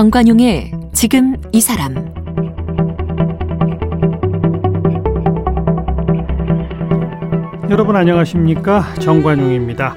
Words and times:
정관용의 0.00 0.72
지금 0.94 1.36
이 1.52 1.60
사람 1.60 1.94
여러분 7.68 7.96
안녕하십니까 7.96 8.94
정관용입니다. 8.94 9.94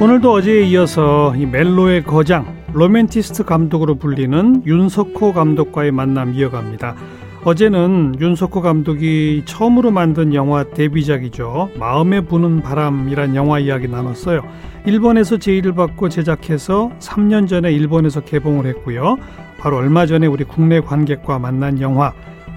오늘도 0.00 0.32
어제에 0.32 0.64
이어서 0.64 1.36
이 1.36 1.46
멜로의 1.46 2.02
거장 2.02 2.52
로맨티스트 2.72 3.44
감독으로 3.44 3.94
불리는 3.94 4.64
윤석호 4.66 5.32
감독과의 5.32 5.92
만남 5.92 6.34
이어갑니다. 6.34 6.96
어제는 7.44 8.16
윤석호 8.20 8.60
감독이 8.60 9.42
처음으로 9.44 9.90
만든 9.90 10.34
영화 10.34 10.64
데뷔작이죠. 10.64 11.70
마음에 11.78 12.20
부는 12.20 12.62
바람이란 12.62 13.36
영화 13.36 13.58
이야기 13.58 13.86
나눴어요. 13.86 14.42
일본에서 14.86 15.38
제의를 15.38 15.74
받고 15.74 16.08
제작해서 16.08 16.90
3년 16.98 17.48
전에 17.48 17.72
일본에서 17.72 18.20
개봉을 18.20 18.66
했고요. 18.66 19.18
바로 19.58 19.76
얼마 19.76 20.06
전에 20.06 20.26
우리 20.26 20.44
국내 20.44 20.80
관객과 20.80 21.38
만난 21.38 21.80
영화. 21.80 22.12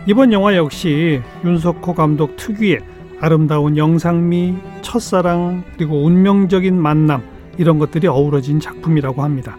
이번 0.07 0.33
영화 0.33 0.55
역시 0.55 1.21
윤석호 1.45 1.93
감독 1.93 2.35
특유의 2.35 2.79
아름다운 3.19 3.77
영상미, 3.77 4.55
첫사랑, 4.81 5.63
그리고 5.75 6.03
운명적인 6.03 6.75
만남 6.75 7.21
이런 7.59 7.77
것들이 7.77 8.07
어우러진 8.07 8.59
작품이라고 8.59 9.21
합니다. 9.21 9.57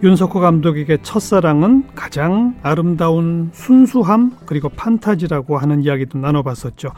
윤석호 0.00 0.38
감독에게 0.38 0.98
첫사랑은 1.02 1.88
가장 1.96 2.54
아름다운 2.62 3.50
순수함 3.52 4.36
그리고 4.46 4.68
판타지라고 4.68 5.58
하는 5.58 5.82
이야기도 5.82 6.18
나눠봤었죠. 6.18 6.92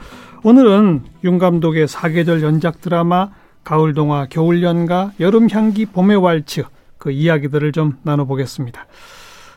오늘은 0.45 1.05
윤 1.25 1.39
감독의 1.39 1.89
사계절 1.89 2.43
연작 2.43 2.83
드라마 2.83 3.31
가을 3.65 3.95
동화 3.95 4.27
겨울 4.27 4.63
연가 4.63 5.13
여름 5.19 5.49
향기 5.51 5.87
봄의 5.87 6.19
왈츠 6.19 6.65
그 6.99 7.11
이야기들을 7.11 7.73
좀 7.73 7.97
나눠보겠습니다. 8.03 8.87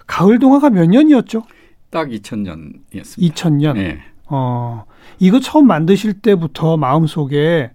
가을 0.08 0.40
동화가 0.40 0.70
몇 0.70 0.86
년이었죠? 0.86 1.44
딱 1.90 2.08
2000년이었습니다. 2.08 3.34
2000년. 3.34 3.73
네. 3.73 4.00
어 4.30 4.86
이거 5.20 5.42
처음 5.42 5.68
만드실 5.68 6.22
때부터 6.22 6.78
마음속에 6.78 7.72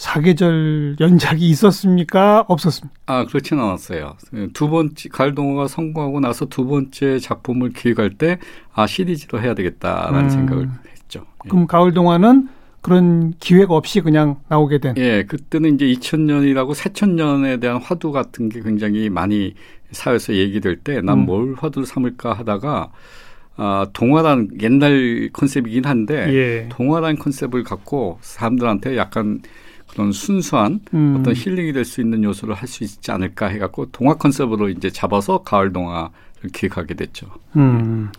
사계절 0.00 0.96
연작이 0.98 1.46
있었습니까? 1.50 2.46
없었습니까? 2.48 2.98
아, 3.04 3.26
그렇지는 3.26 3.62
않았어요. 3.62 4.16
두 4.54 4.70
번째, 4.70 5.10
가을동화가 5.10 5.68
성공하고 5.68 6.20
나서 6.20 6.46
두 6.46 6.66
번째 6.66 7.18
작품을 7.18 7.74
기획할 7.74 8.16
때, 8.16 8.38
아, 8.72 8.86
시리즈로 8.86 9.42
해야 9.42 9.54
되겠다라는 9.54 10.24
음. 10.24 10.30
생각을 10.30 10.68
했죠. 10.90 11.26
예. 11.44 11.48
그럼 11.50 11.64
예. 11.64 11.66
가을동화는 11.66 12.48
그런 12.80 13.34
기획 13.40 13.70
없이 13.72 14.00
그냥 14.00 14.40
나오게 14.48 14.78
된? 14.78 14.94
예, 14.96 15.24
그때는 15.24 15.74
이제 15.74 15.84
2000년이라고 15.84 16.72
새천년에 16.72 17.58
대한 17.58 17.76
화두 17.76 18.10
같은 18.10 18.48
게 18.48 18.62
굉장히 18.62 19.10
많이 19.10 19.52
사회에서 19.90 20.32
얘기될 20.32 20.76
때, 20.76 21.02
난뭘 21.02 21.42
음. 21.42 21.54
화두를 21.58 21.86
삼을까 21.86 22.32
하다가, 22.32 22.90
아, 23.56 23.86
동화란 23.92 24.48
옛날 24.62 25.28
컨셉이긴 25.34 25.84
한데, 25.84 26.32
예. 26.32 26.68
동화란 26.70 27.16
컨셉을 27.18 27.64
갖고 27.64 28.18
사람들한테 28.22 28.96
약간 28.96 29.42
그런 29.90 30.12
순수한 30.12 30.80
음. 30.94 31.16
어떤 31.18 31.34
힐링이 31.34 31.72
될 31.72 31.84
수 31.84 32.00
있는 32.00 32.22
요소를 32.24 32.54
할 32.54 32.68
수 32.68 32.84
있지 32.84 33.10
않을까 33.10 33.46
해갖고 33.46 33.86
동화 33.92 34.14
컨셉으로 34.14 34.68
이제 34.68 34.90
잡아서 34.90 35.38
가을 35.42 35.72
동화를 35.72 36.10
기획하게 36.52 36.94
됐죠. 36.94 37.26
음. 37.56 38.10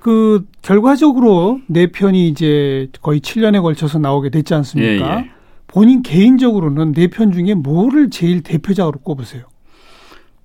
그 0.00 0.44
결과적으로 0.62 1.60
네 1.66 1.86
편이 1.86 2.28
이제 2.28 2.88
거의 3.02 3.20
7년에 3.20 3.62
걸쳐서 3.62 3.98
나오게 3.98 4.30
됐지 4.30 4.52
않습니까? 4.54 5.16
예, 5.16 5.20
예. 5.24 5.30
본인 5.66 6.02
개인적으로는 6.02 6.92
네 6.92 7.06
편 7.08 7.32
중에 7.32 7.54
뭐를 7.54 8.10
제일 8.10 8.42
대표작으로 8.42 9.00
꼽으세요? 9.00 9.44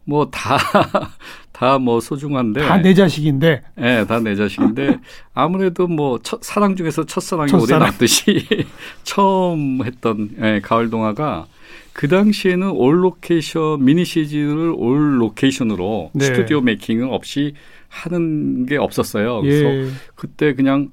뭐 0.09 0.25
다 0.31 0.57
다 1.53 1.77
뭐 1.77 1.99
소중한데 1.99 2.61
다 2.67 2.77
내 2.81 2.93
자식인데 2.93 3.61
예, 3.77 3.81
네, 3.81 4.05
다 4.07 4.19
내 4.19 4.35
자식인데 4.35 4.99
아무래도 5.33 5.87
뭐 5.87 6.19
첫, 6.23 6.43
사랑 6.43 6.75
중에서 6.75 7.05
첫사랑이 7.05 7.49
첫사랑. 7.51 7.81
오래 7.81 7.89
남듯이 7.91 8.47
처음 9.03 9.83
했던 9.85 10.29
예, 10.41 10.59
가을 10.63 10.89
동화가 10.89 11.47
그 11.93 12.07
당시에는 12.07 12.71
all 12.71 13.03
로케이션 13.03 13.83
미니 13.83 14.05
시리즈를 14.05 14.73
all 14.77 15.21
로케이션으로 15.21 16.11
네. 16.13 16.25
스튜디오 16.25 16.61
making은 16.61 17.09
없이 17.09 17.53
하는 17.89 18.65
게 18.65 18.77
없었어요. 18.77 19.41
그래서 19.41 19.65
예. 19.65 19.87
그때 20.15 20.53
그냥 20.53 20.91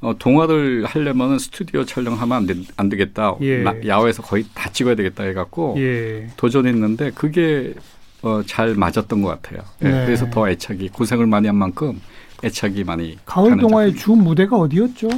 어, 0.00 0.14
동화를 0.18 0.86
하려면 0.86 1.38
스튜디오 1.38 1.84
촬영하면 1.84 2.32
안, 2.36 2.46
되, 2.46 2.54
안 2.78 2.88
되겠다. 2.88 3.36
예. 3.42 3.62
야외에서 3.86 4.22
거의 4.22 4.44
다 4.54 4.70
찍어야 4.72 4.94
되겠다 4.96 5.24
해갖고 5.24 5.74
예. 5.78 6.26
도전했는데 6.38 7.10
그게 7.14 7.74
어, 8.22 8.42
잘 8.46 8.74
맞았던 8.74 9.22
것 9.22 9.28
같아요. 9.28 9.62
네. 9.78 9.90
네. 9.90 10.06
그래서 10.06 10.28
더 10.30 10.48
애착이 10.48 10.88
고생을 10.88 11.26
많이 11.26 11.46
한 11.46 11.56
만큼 11.56 12.00
애착이 12.44 12.84
많이 12.84 13.18
가을 13.24 13.56
동화의 13.58 13.94
주 13.96 14.12
무대가 14.12 14.56
어디였죠? 14.56 15.08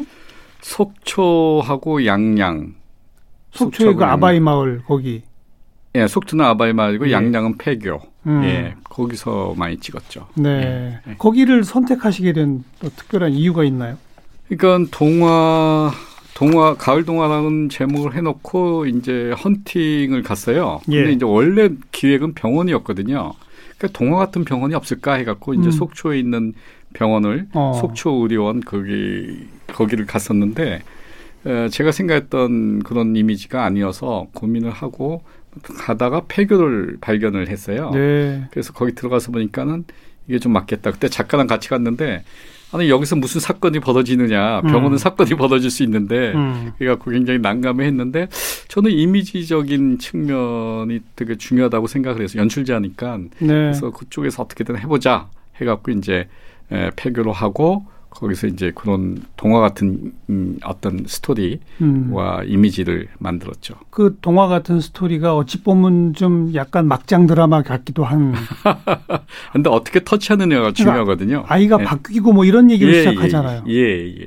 속초하고 0.61 2.07
양양. 2.07 2.75
속초의 3.53 3.95
그 3.95 4.05
아바이 4.05 4.41
마을 4.41 4.83
거기. 4.87 5.23
예, 5.95 6.07
속초는 6.07 6.45
아바이 6.45 6.73
마을이고 6.73 7.09
예. 7.09 7.13
양양은 7.13 7.59
폐교. 7.59 8.01
음. 8.27 8.45
예, 8.45 8.75
거기서 8.85 9.55
많이 9.57 9.79
찍었죠. 9.79 10.29
네. 10.37 10.49
예. 11.07 11.11
예. 11.11 11.15
거기를 11.17 11.65
선택하시게 11.65 12.33
된 12.33 12.65
특별한 12.81 13.33
이유가 13.33 13.65
있나요? 13.65 13.99
그러니까 14.49 14.91
동화 14.97 15.93
동화 16.43 16.75
가을 16.75 17.05
동화라는 17.05 17.69
제목을 17.69 18.17
해놓고 18.17 18.87
이제 18.87 19.31
헌팅을 19.31 20.25
갔어요. 20.25 20.81
근데 20.85 21.07
예. 21.07 21.13
이제 21.13 21.25
원래 21.25 21.71
기획은 21.93 22.35
병원이었거든요. 22.35 23.35
그러니까 23.79 23.99
동화 23.99 24.19
같은 24.19 24.45
병원이 24.45 24.75
없을까 24.75 25.15
해갖고 25.15 25.55
이제 25.55 25.67
음. 25.67 25.71
속초에 25.71 26.19
있는 26.19 26.55
병원을 26.95 27.47
어. 27.55 27.79
속초 27.81 28.11
의료원 28.23 28.61
거기 28.61 29.47
거기를 29.69 30.05
갔었는데 30.05 30.83
에, 31.47 31.69
제가 31.69 31.93
생각했던 31.93 32.83
그런 32.83 33.15
이미지가 33.15 33.65
아니어서 33.65 34.27
고민을 34.35 34.71
하고 34.73 35.23
가다가 35.63 36.23
폐교를 36.27 36.97
발견을 37.01 37.51
했어요. 37.51 37.93
네. 37.95 38.49
그래서 38.51 38.73
거기 38.73 38.97
들어가서 38.97 39.31
보니까는 39.31 39.85
이게 40.27 40.41
좀 40.41 40.53
맞겠다. 40.53 40.91
그때 40.91 41.09
작가랑 41.09 41.47
같이 41.47 41.69
갔는데 41.69 42.25
아니 42.73 42.89
여기서 42.89 43.17
무슨 43.17 43.41
사건이 43.41 43.81
벌어지느냐 43.81 44.63
병원은 44.63 44.93
음. 44.93 44.97
사건이 44.97 45.35
벌어질 45.35 45.71
수 45.71 45.83
있는데 45.83 46.33
음. 46.33 46.73
그래갖고 46.79 47.11
굉장히 47.11 47.39
난감했는데 47.39 48.29
저는 48.69 48.91
이미지적인 48.91 49.99
측면이 49.99 51.01
되게 51.15 51.37
중요하다고 51.37 51.87
생각을 51.87 52.23
해서 52.23 52.39
연출자니까 52.39 53.19
네. 53.41 53.47
그래서 53.47 53.91
그쪽에서 53.91 54.43
어떻게든 54.43 54.79
해보자 54.79 55.29
해갖고 55.61 55.91
이제 55.93 56.29
에, 56.71 56.91
폐교로 56.97 57.33
하고 57.33 57.85
거기서 58.15 58.47
이제 58.47 58.73
그런 58.75 59.23
동화 59.37 59.61
같은 59.61 60.13
음, 60.29 60.59
어떤 60.65 61.05
스토리와 61.07 61.59
음. 61.81 62.13
이미지를 62.47 63.09
만들었죠. 63.19 63.75
그 63.91 64.19
동화 64.21 64.49
같은 64.49 64.81
스토리가 64.81 65.35
어찌 65.35 65.63
보면 65.63 66.15
좀 66.15 66.53
약간 66.55 66.87
막장 66.87 67.27
드라마 67.27 67.63
같기도 67.63 68.05
한. 68.05 68.35
근데 69.53 69.71
어떻게 69.71 70.05
터치하느냐가 70.05 70.73
그러니까 70.73 70.77
중요하거든요. 70.77 71.45
아이가 71.47 71.79
예. 71.81 71.85
바뀌고 71.85 72.33
뭐 72.33 72.45
이런 72.45 72.71
얘기를 72.71 72.93
예, 72.93 72.99
예 72.99 73.01
시작하잖아요. 73.03 73.65
예, 73.69 73.73
예, 73.73 74.15
예. 74.21 74.27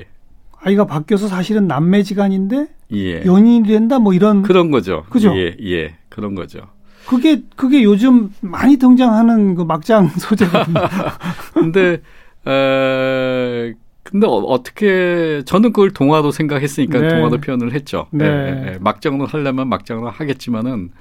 아이가 0.61 0.85
바뀌어서 0.85 1.27
사실은 1.27 1.67
남매지간인데 1.67 2.67
예. 2.93 3.25
연인이 3.25 3.67
된다 3.67 3.99
뭐 3.99 4.13
이런 4.13 4.41
그런 4.41 4.71
거죠. 4.71 5.05
그죠? 5.09 5.35
예, 5.37 5.55
예. 5.61 5.95
그런 6.09 6.33
거죠. 6.33 6.61
그게 7.05 7.43
그게 7.55 7.83
요즘 7.83 8.31
많이 8.41 8.77
등장하는 8.77 9.55
그 9.55 9.61
막장 9.61 10.07
소재거든요. 10.07 10.81
근데 11.53 12.01
에, 12.47 13.73
근데 14.03 14.27
어, 14.27 14.61
떻게 14.63 15.41
저는 15.45 15.73
그걸 15.73 15.91
동화도 15.91 16.31
생각했으니까 16.31 16.99
네. 16.99 17.09
동화도 17.09 17.39
표현을 17.41 17.73
했죠. 17.73 18.07
네. 18.11 18.29
네. 18.29 18.51
네. 18.51 18.77
막장으로 18.79 19.25
하려면 19.25 19.67
막장으로 19.67 20.09
하겠지만은 20.09 20.91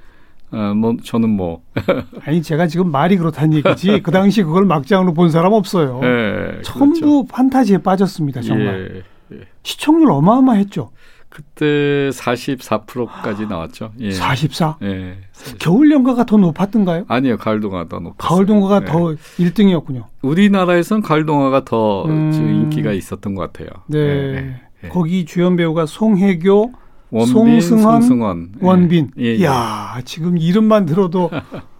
어, 0.50 0.72
뭐 0.74 0.96
저는 1.02 1.28
뭐 1.28 1.62
아니 2.24 2.42
제가 2.42 2.66
지금 2.66 2.90
말이 2.90 3.16
그렇다는 3.16 3.58
얘기지 3.58 4.00
그 4.02 4.10
당시 4.10 4.42
그걸 4.42 4.64
막장으로 4.64 5.12
본 5.12 5.30
사람 5.30 5.52
없어요. 5.52 6.00
네, 6.00 6.62
전부 6.62 7.00
그렇죠. 7.00 7.26
판타지에 7.26 7.78
빠졌습니다 7.78 8.40
정말. 8.40 9.04
예, 9.30 9.36
예. 9.36 9.40
시청률 9.62 10.10
어마어마했죠. 10.10 10.90
그때 11.34 12.10
44%까지 12.10 13.46
나왔죠. 13.46 13.90
예. 13.98 14.12
44? 14.12 14.76
예. 14.84 15.18
겨울 15.58 15.90
연가가 15.90 16.24
더 16.24 16.36
높았던가요? 16.36 17.06
아니요, 17.08 17.36
가을 17.38 17.58
동화가 17.60 17.88
더 17.88 17.98
높았어요. 17.98 18.36
가을 18.36 18.46
동화가 18.46 18.82
예. 18.82 18.84
더 18.84 18.98
1등이었군요. 19.38 20.04
우리나라에선 20.22 21.02
가을 21.02 21.26
동화가 21.26 21.64
더 21.64 22.04
음. 22.04 22.32
인기가 22.32 22.92
있었던 22.92 23.34
것 23.34 23.52
같아요. 23.52 23.68
네. 23.88 23.98
예, 23.98 24.60
예. 24.84 24.88
거기 24.88 25.24
주연 25.24 25.56
배우가 25.56 25.86
송혜교, 25.86 26.72
원빈, 27.10 27.32
송승헌, 27.32 27.82
송승헌. 27.82 28.52
예. 28.62 28.64
원빈. 28.64 29.10
예. 29.18 29.34
이야, 29.34 30.00
지금 30.04 30.38
이름만 30.38 30.86
들어도 30.86 31.30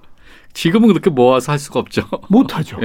지금은 0.55 0.89
그렇게 0.89 1.11
모아서 1.11 1.53
할 1.53 1.59
수가 1.59 1.81
없죠. 1.81 2.03
못하죠. 2.31 2.79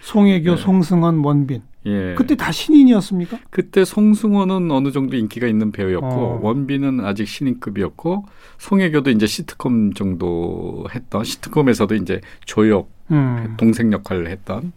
송혜교, 0.00 0.56
송승헌, 0.56 1.22
원빈. 1.24 1.62
예. 1.86 2.14
그때 2.16 2.34
다 2.34 2.50
신인이었습니까? 2.50 3.38
그때 3.50 3.84
송승헌은 3.84 4.70
어느 4.70 4.90
정도 4.90 5.16
인기가 5.16 5.46
있는 5.46 5.70
배우였고 5.70 6.06
어. 6.06 6.40
원빈은 6.42 7.04
아직 7.04 7.28
신인급이었고 7.28 8.24
송혜교도 8.58 9.10
이제 9.10 9.26
시트콤 9.26 9.92
정도 9.94 10.86
했던 10.94 11.22
시트콤에서도 11.22 11.94
이제 11.96 12.20
조역 12.44 12.90
음. 13.10 13.54
동생 13.56 13.92
역할을 13.92 14.28
했던 14.28 14.72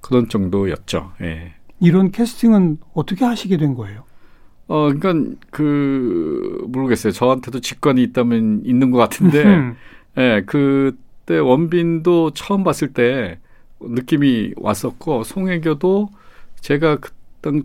그런 0.00 0.28
정도였죠. 0.28 1.12
예. 1.22 1.54
이런 1.80 2.12
캐스팅은 2.12 2.78
어떻게 2.94 3.24
하시게 3.24 3.56
된 3.56 3.74
거예요? 3.74 4.04
어, 4.68 4.90
그러니까 4.92 5.36
그 5.50 6.64
모르겠어요. 6.68 7.12
저한테도 7.12 7.60
직관이 7.60 8.02
있다면 8.02 8.62
있는 8.64 8.90
것 8.90 8.96
같은데, 8.98 9.74
예, 10.16 10.42
그 10.46 10.96
때 11.26 11.38
원빈도 11.38 12.32
처음 12.32 12.64
봤을 12.64 12.92
때 12.92 13.38
느낌이 13.80 14.52
왔었고 14.56 15.24
송혜교도 15.24 16.08
제가 16.60 16.96
그때 16.96 17.14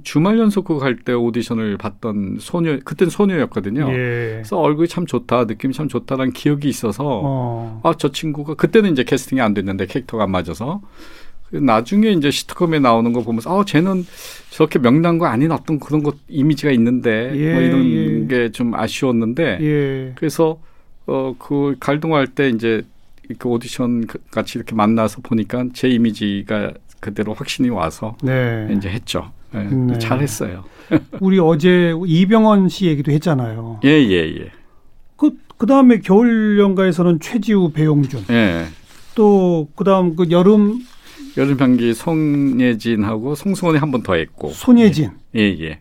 주말 0.04 0.38
연속극 0.40 0.84
할 0.84 0.98
때 0.98 1.14
오디션을 1.14 1.78
봤던 1.78 2.38
소녀, 2.42 2.78
그땐 2.84 3.10
소녀였거든요. 3.10 3.88
예. 3.92 3.94
그래서 4.36 4.60
얼굴이 4.60 4.90
참 4.90 5.06
좋다, 5.06 5.46
느낌이 5.46 5.74
참 5.74 5.88
좋다라는 5.88 6.34
기억이 6.34 6.68
있어서 6.68 7.04
어. 7.06 7.80
아저 7.84 8.12
친구가 8.12 8.56
그때는 8.56 8.92
이제 8.92 9.06
캐스팅이 9.06 9.40
안 9.40 9.54
됐는데 9.54 9.86
캐릭터가 9.86 10.26
안 10.26 10.32
맞아서 10.32 10.82
나중에 11.52 12.10
이제 12.12 12.30
시트콤에 12.30 12.80
나오는 12.80 13.12
거 13.14 13.22
보면서 13.24 13.58
아 13.58 13.64
쟤는 13.66 14.06
저렇게 14.50 14.80
명랑거 14.80 15.26
아닌 15.26 15.52
어떤 15.52 15.80
그런 15.80 16.04
것 16.04 16.18
이미지가 16.28 16.72
있는데 16.74 17.32
예, 17.36 17.54
뭐 17.54 17.62
이런 17.62 17.86
예. 17.86 18.28
게좀 18.28 18.76
아쉬웠는데 18.76 19.58
예. 19.62 20.12
그래서 20.16 20.60
어그 21.06 21.78
갈동할 21.80 22.28
때 22.28 22.50
이제 22.50 22.84
그 23.38 23.48
오디션 23.50 24.08
그 24.08 24.20
같이 24.32 24.58
이렇게 24.58 24.76
만나서 24.76 25.22
보니까 25.22 25.66
제 25.74 25.88
이미지가 25.90 26.74
그대로 27.00 27.34
확신이 27.34 27.70
와서 27.70 28.18
네. 28.24 28.68
이제 28.76 28.90
했죠. 28.90 29.32
네, 29.52 29.64
네. 29.64 29.98
잘했어요. 30.00 30.64
우리 31.22 31.40
어제 31.40 31.94
이병헌 32.06 32.70
씨 32.70 32.88
얘기도 32.88 33.12
했잖아요. 33.12 33.80
예, 33.86 33.90
예, 33.90 34.16
예. 34.40 34.52
그, 35.16 35.32
그 35.58 35.66
다음에 35.68 36.00
겨울 36.00 36.58
연가에서는 36.60 37.20
최지우, 37.20 37.72
배용준. 37.72 38.26
예. 38.32 38.66
또, 39.16 39.68
그 39.76 39.84
다음 39.84 40.16
그 40.16 40.28
여름 40.32 40.80
여름 41.38 41.58
향기 41.60 41.94
송예진하고 41.94 43.36
송승헌이 43.36 43.78
한 43.78 43.92
번 43.92 44.02
더 44.04 44.16
했고. 44.16 44.50
손예진. 44.50 45.12
예, 45.36 45.42
예. 45.42 45.80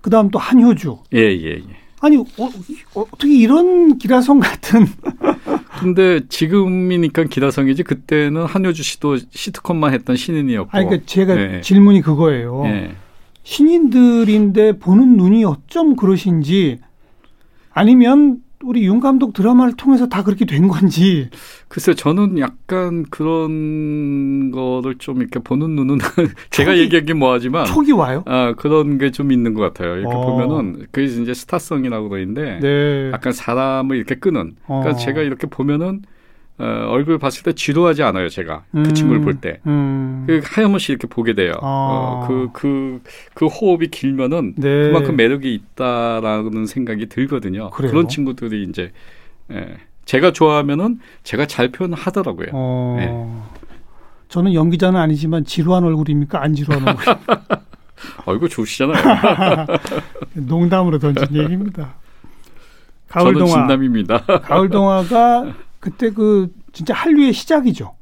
그 0.00 0.10
다음 0.10 0.30
또 0.30 0.38
한효주. 0.38 0.98
예, 1.14 1.18
예, 1.20 1.50
예. 1.56 1.76
아니, 2.00 2.16
어, 2.16 2.50
어떻게 2.94 3.34
이런 3.34 3.98
기라성 3.98 4.40
같은. 4.40 4.86
근데 5.80 6.20
지금이니까 6.28 7.24
기라성이지 7.24 7.82
그때는 7.82 8.44
한효주 8.44 8.82
씨도 8.82 9.18
시트콤만 9.30 9.92
했던 9.92 10.16
신인이었고. 10.16 10.70
아니, 10.72 10.86
그러니까 10.86 11.06
제가 11.06 11.36
예. 11.38 11.60
질문이 11.60 12.00
그거예요. 12.02 12.62
예. 12.66 12.94
신인들인데 13.42 14.78
보는 14.78 15.16
눈이 15.16 15.44
어쩜 15.44 15.96
그러신지 15.96 16.78
아니면 17.72 18.38
우리 18.64 18.84
윤 18.86 19.00
감독 19.00 19.32
드라마를 19.32 19.74
통해서 19.76 20.08
다 20.08 20.22
그렇게 20.22 20.44
된 20.44 20.68
건지. 20.68 21.28
글쎄, 21.68 21.94
저는 21.94 22.38
약간 22.38 23.04
그런 23.10 24.50
거를 24.50 24.96
좀 24.98 25.20
이렇게 25.20 25.38
보는 25.40 25.70
눈은 25.76 25.98
제가 26.50 26.72
촉이, 26.72 26.80
얘기하기 26.80 27.14
뭐하지만 27.14 27.66
촉이 27.66 27.92
와요. 27.92 28.22
아 28.26 28.54
그런 28.56 28.98
게 28.98 29.10
좀 29.10 29.30
있는 29.30 29.54
것 29.54 29.62
같아요. 29.62 29.96
이렇게 29.96 30.14
어. 30.14 30.20
보면은 30.26 30.86
그게 30.90 31.04
이제 31.06 31.32
스타성이라고 31.34 32.08
그러는데 32.08 32.58
네. 32.60 33.10
약간 33.12 33.32
사람을 33.32 33.96
이렇게 33.96 34.16
끄는. 34.16 34.56
그러니까 34.66 34.90
어. 34.90 34.94
제가 34.94 35.22
이렇게 35.22 35.46
보면은 35.46 36.02
어, 36.58 36.64
얼굴 36.88 37.18
봤을 37.18 37.42
때 37.42 37.52
지루하지 37.52 38.02
않아요, 38.04 38.28
제가. 38.28 38.64
그 38.70 38.78
음, 38.78 38.94
친구를 38.94 39.22
볼 39.22 39.34
때. 39.40 39.60
음. 39.66 40.24
그 40.26 40.40
하염없이 40.44 40.92
이렇게 40.92 41.08
보게 41.08 41.34
돼요. 41.34 41.52
아. 41.60 41.66
어, 41.66 42.24
그, 42.28 42.48
그, 42.52 43.00
그 43.34 43.46
호흡이 43.46 43.88
길면은 43.88 44.54
네. 44.56 44.84
그만큼 44.88 45.16
매력이 45.16 45.52
있다라는 45.52 46.66
생각이 46.66 47.06
들거든요. 47.06 47.70
그래요? 47.70 47.90
그런 47.90 48.08
친구들이 48.08 48.64
이제, 48.68 48.92
예. 49.50 49.76
제가 50.04 50.32
좋아하면은 50.32 51.00
제가 51.24 51.46
잘 51.46 51.68
표현하더라고요. 51.70 52.48
어. 52.52 52.96
예. 53.00 53.64
저는 54.28 54.54
연기자는 54.54 54.98
아니지만 55.00 55.44
지루한 55.44 55.82
얼굴입니까? 55.84 56.40
안 56.42 56.54
지루한 56.54 56.86
얼굴? 56.86 57.04
얼굴 58.26 58.48
좋으시잖아요. 58.48 59.02
농담으로 60.34 60.98
던진 60.98 61.34
얘기입니다. 61.34 61.94
가을 63.08 63.34
동화. 63.34 63.46
진담입니다. 63.46 64.18
가을 64.42 64.68
동화가 64.68 65.52
그때 65.84 66.08
그 66.08 66.50
진짜 66.72 66.94
한류의 66.94 67.34
시작이죠. 67.34 67.94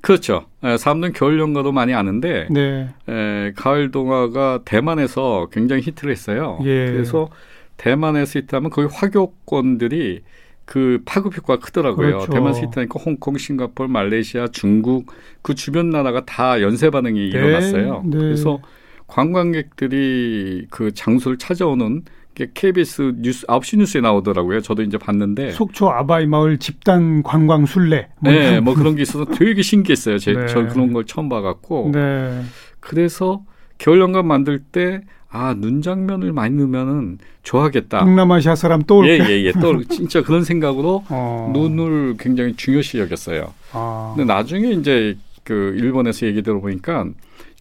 그렇죠. 0.00 0.46
에, 0.64 0.76
사람들은 0.76 1.12
겨울 1.12 1.38
연가도 1.38 1.70
많이 1.70 1.94
아는데 1.94 2.48
네. 2.50 2.88
에, 3.08 3.52
가을 3.54 3.92
동화가 3.92 4.62
대만에서 4.64 5.46
굉장히 5.52 5.82
히트를 5.82 6.10
했어요. 6.10 6.58
예. 6.64 6.86
그래서 6.90 7.28
대만에서 7.76 8.40
히트하면 8.40 8.70
거기 8.70 8.88
화교권들이 8.92 10.22
그 10.64 11.00
파급 11.04 11.36
효과가 11.36 11.64
크더라고요. 11.64 12.06
그렇죠. 12.06 12.32
대만에서 12.32 12.62
히트하니까 12.62 13.00
홍콩, 13.00 13.38
싱가포르, 13.38 13.88
말레이시아, 13.88 14.48
중국 14.48 15.12
그 15.42 15.54
주변 15.54 15.90
나라가 15.90 16.24
다 16.24 16.60
연쇄 16.60 16.90
반응이 16.90 17.30
네. 17.30 17.38
일어났어요. 17.38 18.02
네. 18.04 18.18
그래서 18.18 18.60
관광객들이 19.06 20.66
그 20.70 20.92
장소를 20.92 21.38
찾아오는 21.38 22.02
KBS 22.34 23.14
뉴스 23.16 23.46
9시 23.46 23.78
뉴스에 23.78 24.00
나오더라고요. 24.00 24.60
저도 24.60 24.82
이제 24.82 24.96
봤는데 24.98 25.52
속초 25.52 25.90
아바이 25.90 26.26
마을 26.26 26.58
집단 26.58 27.22
관광 27.22 27.66
순례. 27.66 28.08
뭐 28.20 28.32
네, 28.32 28.60
뭐 28.60 28.74
그런 28.74 28.96
게 28.96 29.02
있어서 29.02 29.24
되게 29.24 29.62
신기했어요. 29.62 30.18
제, 30.18 30.32
네. 30.32 30.46
저 30.46 30.66
그런 30.66 30.92
걸 30.92 31.04
처음 31.04 31.28
봐갖고. 31.28 31.90
네. 31.92 32.42
그래서 32.80 33.42
겨울연가 33.78 34.22
만들 34.22 34.58
때 34.60 35.02
아, 35.32 35.54
눈 35.56 35.80
장면을 35.80 36.32
많이 36.32 36.56
넣으면은 36.56 37.18
좋아하겠다. 37.42 38.00
동남아시아 38.00 38.56
사람 38.56 38.82
또 38.82 39.06
예, 39.06 39.18
예, 39.18 39.44
예. 39.44 39.52
또 39.52 39.82
진짜 39.88 40.22
그런 40.22 40.42
생각으로 40.42 41.04
어. 41.08 41.50
눈을 41.54 42.16
굉장히 42.18 42.54
중요시 42.56 42.98
여겼어요. 42.98 43.54
아. 43.72 44.14
근데 44.16 44.32
나중에 44.32 44.70
이제 44.72 45.16
그 45.44 45.74
일본에서 45.76 46.26
얘기 46.26 46.42
들어보니까 46.42 47.06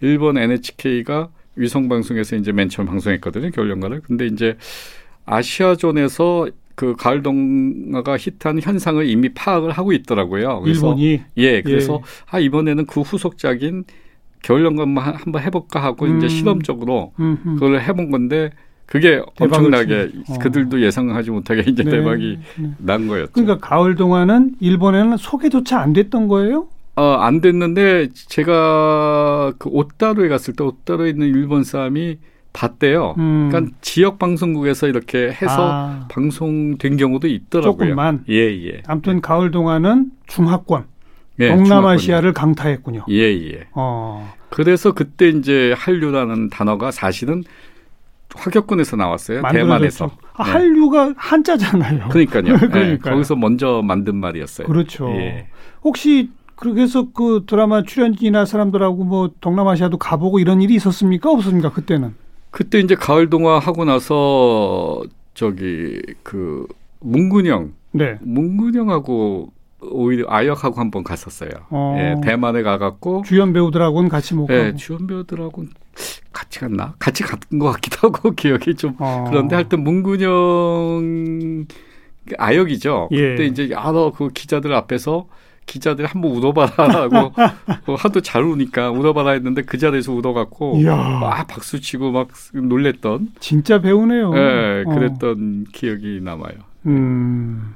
일본 0.01 0.37
NHK가 0.37 1.29
위성 1.55 1.89
방송에서 1.89 2.35
이제 2.35 2.51
맨 2.51 2.69
처음 2.69 2.87
방송했거든요. 2.87 3.51
겨울 3.51 3.69
연가를. 3.69 4.01
근데 4.01 4.25
이제 4.27 4.57
아시아존에서 5.25 6.49
그 6.75 6.95
가을 6.95 7.21
동화가 7.21 8.17
히트한 8.17 8.61
현상을 8.61 9.05
이미 9.05 9.29
파악을 9.29 9.71
하고 9.71 9.91
있더라고요. 9.91 10.61
그래서 10.61 10.87
일본이 10.87 11.21
예, 11.35 11.61
그래서 11.61 11.95
예. 11.95 11.99
아 12.29 12.39
이번에는 12.39 12.85
그 12.85 13.01
후속작인 13.01 13.83
겨울 14.41 14.63
연가만 14.63 15.15
한번 15.15 15.41
해볼까 15.41 15.83
하고 15.83 16.05
음. 16.05 16.17
이제 16.17 16.29
실험적으로 16.29 17.11
음흠. 17.19 17.55
그걸 17.55 17.81
해본 17.81 18.11
건데 18.11 18.51
그게 18.85 19.21
엄청나게 19.39 20.09
어. 20.29 20.39
그들도 20.39 20.81
예상하지 20.81 21.31
못하게 21.31 21.61
이제 21.67 21.83
네. 21.83 21.91
대박이 21.91 22.39
네. 22.57 22.71
난 22.77 23.07
거였죠. 23.07 23.33
그러니까 23.33 23.57
가을 23.57 23.95
동화는 23.95 24.55
일본에는 24.61 25.17
소개조차 25.17 25.79
안 25.79 25.93
됐던 25.93 26.27
거예요? 26.27 26.67
어, 26.99 27.13
안 27.21 27.39
됐는데 27.39 28.09
제가 28.13 29.53
그 29.57 29.69
오따루에 29.69 30.27
갔을 30.27 30.53
때 30.53 30.65
오따루에 30.65 31.09
있는 31.11 31.27
일본 31.27 31.63
사람이 31.63 32.17
봤대요. 32.51 33.15
음. 33.17 33.47
그러니까 33.49 33.73
지역 33.79 34.19
방송국에서 34.19 34.87
이렇게 34.87 35.29
해서 35.29 35.71
아. 35.71 36.07
방송된 36.11 36.97
경우도 36.97 37.27
있더라고요. 37.27 37.71
조금만. 37.71 38.25
예, 38.27 38.35
예. 38.35 38.81
아무튼 38.85 39.17
예. 39.17 39.19
가을 39.21 39.51
동안은 39.51 40.11
중화권, 40.27 40.87
예, 41.39 41.55
동남아시아를 41.55 42.33
강타했군요. 42.33 43.05
예, 43.11 43.31
예. 43.33 43.67
어. 43.71 44.33
그래서 44.49 44.91
그때 44.91 45.29
이제 45.29 45.73
한류라는 45.77 46.49
단어가 46.49 46.91
사실은 46.91 47.43
화격권에서 48.35 48.97
나왔어요. 48.97 49.41
대만에서. 49.51 50.11
아, 50.33 50.43
네. 50.43 50.51
한류가 50.51 51.13
한자잖아요. 51.15 52.09
그러니까요. 52.09 52.57
네, 52.73 52.97
거기서 52.97 53.37
먼저 53.37 53.81
만든 53.85 54.17
말이었어요. 54.17 54.67
그렇죠. 54.67 55.09
예. 55.11 55.47
혹시 55.81 56.29
그래서 56.59 57.07
그 57.13 57.45
드라마 57.47 57.83
출연진이나 57.83 58.45
사람들하고 58.45 59.05
뭐 59.05 59.31
동남아시아도 59.39 59.97
가보고 59.97 60.39
이런 60.39 60.61
일이 60.61 60.75
있었습니까? 60.75 61.31
없었습니까? 61.31 61.71
그때는? 61.71 62.13
그때 62.51 62.79
이제 62.79 62.95
가을 62.95 63.29
동화 63.29 63.59
하고 63.59 63.85
나서 63.85 65.01
저기 65.33 66.01
그 66.21 66.67
문근영, 66.99 67.71
네. 67.91 68.17
문근영하고 68.21 69.53
오히려 69.81 70.25
아역하고 70.27 70.81
한번 70.81 71.05
갔었어요. 71.05 71.49
어. 71.69 71.95
예, 71.97 72.15
대만에 72.21 72.61
가갖고 72.61 73.23
주연 73.25 73.53
배우들하고는 73.53 74.09
같이 74.09 74.33
못 74.35 74.49
예, 74.49 74.75
주연 74.75 75.07
배우들하고는 75.07 75.71
같이 76.33 76.59
갔나? 76.59 76.93
같이 76.99 77.23
갔던 77.23 77.59
것 77.59 77.71
같기도 77.71 78.09
하고 78.09 78.31
기억이 78.35 78.75
좀 78.75 78.95
어. 78.99 79.25
그런데 79.29 79.55
하여튼 79.55 79.81
문근영 79.83 81.65
아역이죠. 82.37 83.07
예. 83.11 83.29
그때 83.29 83.45
이제 83.45 83.69
여러 83.69 84.11
그 84.11 84.27
기자들 84.27 84.73
앞에서 84.73 85.27
기자들이 85.69 86.07
한번 86.07 86.31
울어봐라라고 86.31 87.33
뭐 87.85 87.95
하도 87.95 88.21
잘 88.21 88.43
우니까 88.43 88.89
울어봐라 88.89 89.31
했는데 89.31 89.61
그 89.61 89.77
자리에서 89.77 90.11
울어갖고 90.11 90.81
막 90.81 91.47
박수 91.47 91.79
치고 91.79 92.11
막 92.11 92.29
놀랬던 92.53 93.33
진짜 93.39 93.79
배우네요. 93.79 94.33
네, 94.33 94.83
그랬던 94.85 95.65
어. 95.67 95.71
기억이 95.71 96.21
남아요. 96.23 96.55
음. 96.87 97.75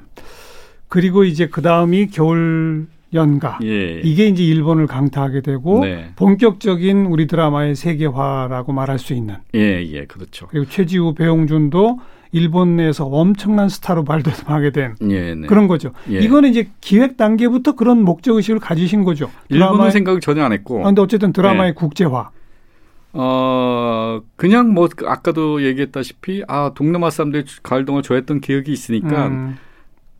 그리고 0.87 1.23
이제 1.23 1.47
그 1.47 1.61
다음이 1.61 2.07
겨울 2.07 2.87
연가. 3.13 3.59
예. 3.63 3.99
이게 4.03 4.25
이제 4.25 4.43
일본을 4.43 4.87
강타하게 4.87 5.41
되고 5.41 5.81
네. 5.81 6.11
본격적인 6.15 7.05
우리 7.05 7.27
드라마의 7.27 7.75
세계화라고 7.75 8.73
말할 8.73 8.97
수 8.97 9.13
있는. 9.13 9.35
예, 9.53 9.83
예, 9.83 10.05
그렇죠. 10.05 10.47
그리고 10.47 10.67
최지우 10.67 11.13
배용준도 11.13 11.99
일본 12.33 12.75
내에서 12.75 13.05
엄청난 13.05 13.69
스타로 13.69 14.03
발돋움하게 14.03 14.71
된 14.71 14.95
예, 15.09 15.35
네. 15.35 15.47
그런 15.47 15.67
거죠. 15.67 15.91
예. 16.09 16.19
이거는 16.19 16.49
이제 16.49 16.69
기획 16.81 17.15
단계부터 17.15 17.75
그런 17.75 18.03
목적 18.03 18.35
의식을 18.35 18.59
가지신 18.59 19.03
거죠. 19.03 19.29
일본은 19.49 19.91
생각을 19.91 20.19
전혀 20.19 20.43
안 20.43 20.51
했고. 20.51 20.79
그런데 20.79 20.99
아, 20.99 21.03
어쨌든 21.03 21.31
드라마의 21.31 21.69
예. 21.69 21.73
국제화. 21.73 22.31
어 23.15 24.21
그냥 24.35 24.73
뭐 24.73 24.89
아까도 25.05 25.63
얘기했다시피 25.63 26.43
아 26.47 26.71
동남아 26.73 27.11
사람들이 27.11 27.45
가을 27.61 27.85
동안 27.85 28.01
좋아했던 28.01 28.41
기억이 28.41 28.71
있으니까. 28.71 29.27
음. 29.27 29.57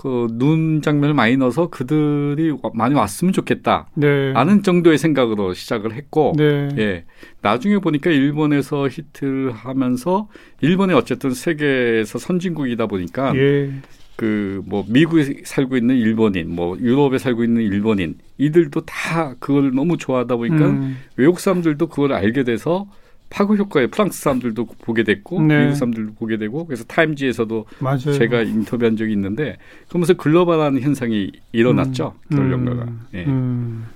그 0.03 0.27
눈 0.37 0.81
장면을 0.81 1.13
많이 1.13 1.37
넣어서 1.37 1.69
그들이 1.69 2.53
많이 2.73 2.93
왔으면 2.93 3.31
좋겠다. 3.31 3.87
네. 3.95 4.33
아는 4.35 4.61
정도의 4.61 4.97
생각으로 4.97 5.53
시작을 5.53 5.93
했고, 5.93 6.33
네. 6.35 6.67
예. 6.77 7.05
나중에 7.41 7.77
보니까 7.77 8.11
일본에서 8.11 8.89
히트를 8.89 9.53
하면서 9.53 10.27
일본이 10.59 10.93
어쨌든 10.93 11.31
세계에서 11.31 12.19
선진국이다 12.19 12.87
보니까 12.87 13.33
예. 13.37 13.71
그뭐 14.17 14.85
미국에 14.89 15.43
살고 15.45 15.77
있는 15.77 15.95
일본인, 15.95 16.53
뭐 16.53 16.77
유럽에 16.77 17.17
살고 17.17 17.45
있는 17.45 17.61
일본인 17.61 18.17
이들도 18.37 18.81
다 18.81 19.35
그걸 19.39 19.71
너무 19.73 19.95
좋아하다 19.95 20.35
보니까 20.35 20.65
음. 20.67 20.97
외국 21.15 21.39
사람들도 21.39 21.87
그걸 21.87 22.11
알게 22.11 22.43
돼서 22.43 22.87
파급 23.33 23.57
효과에 23.57 23.87
프랑스 23.87 24.21
사람들도 24.21 24.65
보게 24.83 25.03
됐고 25.03 25.41
네. 25.41 25.63
미국 25.63 25.75
사람들도 25.75 26.13
보게 26.13 26.37
되고 26.37 26.65
그래서 26.67 26.83
타임지에서도 26.83 27.65
맞아요. 27.79 28.13
제가 28.13 28.43
인터뷰한 28.43 28.95
적이 28.95 29.13
있는데 29.13 29.57
그러면서 29.89 30.13
글로벌한 30.13 30.79
현상이 30.79 31.31
일어났죠 31.51 32.13
음. 32.31 32.37
결연가가. 32.37 32.83
음. 32.83 33.01
예. 33.15 33.25
음. 33.25 33.87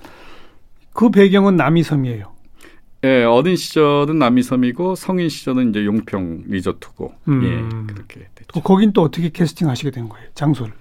그 0.92 1.10
배경은 1.10 1.54
남이섬이에요. 1.54 2.32
예, 3.04 3.22
어린 3.22 3.54
시절은 3.54 4.18
남이섬이고 4.18 4.96
성인 4.96 5.28
시절은 5.28 5.70
이제 5.70 5.84
용평 5.84 6.42
리조트고 6.48 7.14
음. 7.28 7.44
예, 7.44 7.92
그렇게 7.94 8.26
됐죠. 8.34 8.60
거긴 8.60 8.92
또 8.92 9.02
어떻게 9.02 9.28
캐스팅하시게 9.28 9.92
된 9.92 10.08
거예요? 10.08 10.26
장소를? 10.34 10.72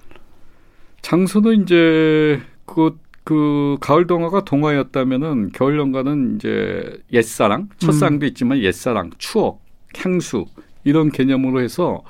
장소는 1.03 1.61
이제 1.61 2.41
그 2.65 2.97
그 3.27 3.75
가을 3.81 4.07
동화가 4.07 4.45
동화였다면은 4.45 5.49
겨울 5.51 5.77
연가는 5.77 6.35
이제 6.37 6.97
옛사랑, 7.11 7.67
첫사랑도 7.77 8.25
음. 8.25 8.27
있지만 8.27 8.59
옛사랑, 8.59 9.09
추억, 9.17 9.59
향수 9.97 10.45
이런 10.85 11.11
개념으로 11.11 11.59
해서 11.59 12.03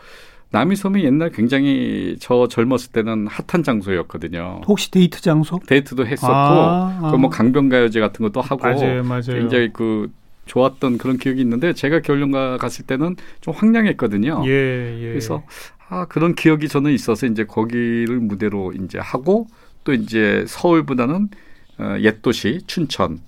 남이섬이 0.51 1.03
옛날 1.03 1.31
굉장히 1.31 2.17
저 2.19 2.47
젊었을 2.47 2.91
때는 2.91 3.25
핫한 3.25 3.63
장소였거든요. 3.63 4.61
혹시 4.67 4.91
데이트 4.91 5.19
장소? 5.19 5.59
데이트도 5.65 6.05
했었고, 6.05 6.31
아, 6.31 6.99
아. 7.01 7.11
그뭐 7.11 7.29
강변가요제 7.29 7.99
같은 7.99 8.23
것도 8.23 8.39
하고, 8.39 8.61
맞아요, 8.61 9.03
맞아요. 9.03 9.23
굉장히 9.23 9.73
그 9.73 10.11
좋았던 10.45 10.99
그런 10.99 11.17
기억이 11.17 11.41
있는데 11.41 11.73
제가 11.73 12.01
겨울연가 12.01 12.57
갔을 12.57 12.85
때는 12.85 13.15
좀 13.41 13.55
황량했거든요. 13.55 14.43
예, 14.45 14.99
예. 15.01 15.07
그래서 15.09 15.41
아 15.89 16.05
그런 16.05 16.35
기억이 16.35 16.67
저는 16.67 16.91
있어서 16.91 17.25
이제 17.25 17.43
거기를 17.43 18.19
무대로 18.19 18.71
이제 18.73 18.99
하고 18.99 19.47
또 19.87 19.93
이제 19.93 20.43
서울보다는 20.49 21.29
어, 21.79 21.95
옛 22.01 22.21
도시 22.21 22.59
춘천, 22.67 23.19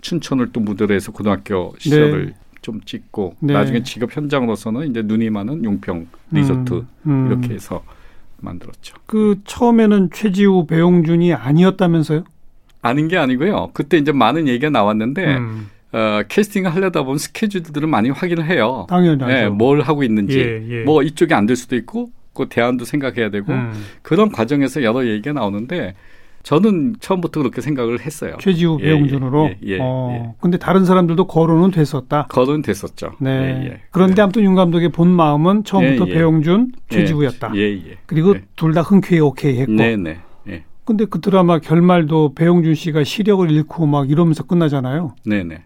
춘천을 0.00 0.50
또 0.50 0.60
무대로 0.60 0.94
해서 0.94 1.12
고등학교 1.12 1.74
시절을 1.78 2.26
네. 2.28 2.32
좀 2.62 2.80
찍고 2.86 3.36
네. 3.40 3.52
나중에 3.52 3.82
직업 3.82 4.16
현장으로서는 4.16 4.88
이제 4.88 5.02
눈이 5.02 5.28
많은 5.28 5.62
용평 5.62 6.06
리조트 6.30 6.72
음, 6.72 6.86
음. 7.06 7.26
이렇게 7.26 7.52
해서 7.52 7.84
만들었죠. 8.38 8.94
그 9.04 9.40
처음에는 9.44 10.08
최지우 10.10 10.66
배용준이 10.66 11.34
아니었다면서요? 11.34 12.24
아닌 12.80 13.08
게 13.08 13.18
아니고요. 13.18 13.72
그때 13.74 13.98
이제 13.98 14.10
많은 14.10 14.48
얘기가 14.48 14.70
나왔는데 14.70 15.36
음. 15.36 15.68
어, 15.92 16.22
캐스팅을 16.28 16.74
하려다 16.74 17.02
보면 17.02 17.18
스케줄들을 17.18 17.86
많이 17.88 18.08
확인을 18.08 18.46
해요. 18.46 18.86
당연하죠. 18.88 19.26
네, 19.26 19.48
뭘 19.50 19.82
하고 19.82 20.02
있는지. 20.02 20.38
예, 20.38 20.66
예. 20.80 20.84
뭐 20.84 21.02
이쪽이 21.02 21.34
안 21.34 21.44
될 21.44 21.56
수도 21.56 21.76
있고 21.76 22.10
그 22.36 22.46
대안도 22.48 22.84
생각해야 22.84 23.30
되고 23.30 23.52
음. 23.52 23.72
그런 24.02 24.30
과정에서 24.30 24.82
여러 24.82 25.06
얘기가 25.06 25.32
나오는데 25.32 25.94
저는 26.42 26.96
처음부터 27.00 27.40
그렇게 27.40 27.60
생각을 27.60 28.00
했어요. 28.00 28.36
최지우 28.40 28.78
예, 28.80 28.84
배용준으로. 28.84 29.46
예, 29.46 29.58
예, 29.64 29.78
어. 29.80 30.10
예. 30.12 30.34
근데 30.40 30.58
다른 30.58 30.84
사람들도 30.84 31.26
거론은 31.26 31.72
됐었다. 31.72 32.26
거론 32.28 32.62
됐었죠. 32.62 33.14
네. 33.18 33.30
예, 33.30 33.66
예. 33.66 33.80
그런데 33.90 34.22
아무튼 34.22 34.44
윤 34.44 34.54
감독의 34.54 34.90
본 34.90 35.08
마음은 35.08 35.64
처음부터 35.64 36.04
배용준, 36.04 36.70
최지우였다. 36.88 37.52
그리고 38.06 38.34
둘 38.54 38.74
다 38.74 38.82
흔쾌히 38.82 39.18
오케이 39.20 39.58
했고. 39.58 39.72
네, 39.72 39.96
네. 39.96 40.18
근데 40.84 41.04
그 41.04 41.20
드라마 41.20 41.58
결말도 41.58 42.34
배용준 42.36 42.76
씨가 42.76 43.02
시력을 43.02 43.50
잃고 43.50 43.86
막 43.86 44.08
이러면서 44.08 44.44
끝나잖아요. 44.44 45.16
네, 45.26 45.42
네. 45.42 45.62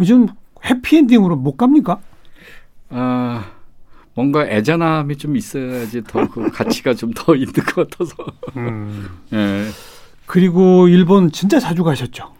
요즘 0.00 0.26
해피엔딩으로 0.68 1.36
못 1.36 1.56
갑니까? 1.56 2.00
아. 2.90 3.44
뭔가 4.14 4.46
애잔함이 4.46 5.16
좀 5.16 5.36
있어야지 5.36 6.02
더 6.04 6.26
그 6.28 6.50
가치가 6.52 6.94
좀 6.94 7.12
더 7.14 7.34
있는 7.34 7.52
것 7.52 7.88
같아서. 7.90 8.14
음. 8.56 9.08
예. 9.32 9.64
그리고 10.26 10.88
일본 10.88 11.30
진짜 11.32 11.58
자주 11.60 11.84
가셨죠? 11.84 12.32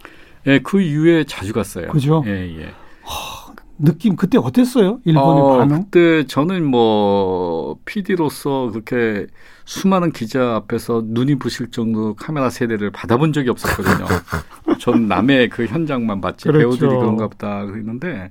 예, 0.47 0.59
그 0.61 0.81
이후에 0.81 1.25
자주 1.25 1.53
갔어요. 1.53 1.89
그죠? 1.89 2.23
예, 2.27 2.31
예. 2.61 2.65
하, 3.03 3.53
느낌 3.79 4.15
그때 4.17 4.39
어땠어요? 4.39 5.01
일본의 5.05 5.43
어, 5.43 5.59
반응? 5.59 5.85
그때 5.91 6.27
저는 6.27 6.65
뭐 6.65 7.77
PD로서 7.85 8.71
그렇게 8.71 9.27
수많은 9.65 10.13
기자 10.13 10.55
앞에서 10.57 11.03
눈이 11.07 11.37
부실 11.37 11.71
정도 11.71 12.15
카메라 12.15 12.51
세대를 12.51 12.91
받아본 12.91 13.33
적이 13.33 13.51
없었거든요. 13.51 14.07
전 14.79 15.09
남의 15.09 15.49
그 15.49 15.67
현장만 15.67 16.21
봤지 16.21 16.45
그렇죠. 16.47 16.59
배우들이 16.79 16.89
그런가 17.01 17.29
보다 17.29 17.65
그랬는데 17.67 18.31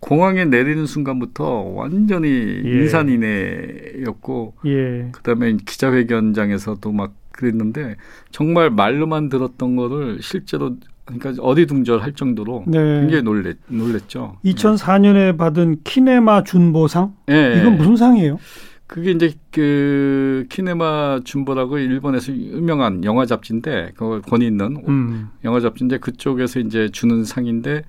공항에 0.00 0.44
내리는 0.44 0.86
순간부터 0.86 1.62
완전히 1.74 2.28
예. 2.28 2.70
인산인해였고 2.70 4.54
예. 4.66 5.08
그다음에 5.12 5.56
기자회견장에서도 5.64 6.92
막 6.92 7.14
그랬는데 7.32 7.96
정말 8.30 8.70
말로만 8.70 9.28
들었던 9.28 9.76
거를 9.76 10.18
실제로 10.20 10.76
그러니까 11.04 11.42
어디둥절할 11.42 12.12
정도로 12.12 12.64
네. 12.66 12.78
굉장히 13.00 13.22
놀랬, 13.22 13.56
놀랬죠. 13.68 14.36
2004년에 14.44 15.38
받은 15.38 15.82
키네마 15.84 16.44
준보상? 16.44 17.14
네. 17.26 17.60
이건 17.60 17.78
무슨 17.78 17.96
상이에요? 17.96 18.38
그게 18.86 19.10
이제 19.10 19.32
그 19.50 20.46
키네마 20.48 21.20
준보라고 21.24 21.78
일본에서 21.78 22.32
유명한 22.32 23.04
영화 23.04 23.26
잡지인데 23.26 23.92
그 23.96 24.22
권위 24.26 24.46
있는 24.46 24.82
음. 24.88 25.28
영화 25.44 25.60
잡지인데 25.60 25.98
그쪽에서 25.98 26.60
이제 26.60 26.88
주는 26.90 27.24
상인데 27.24 27.82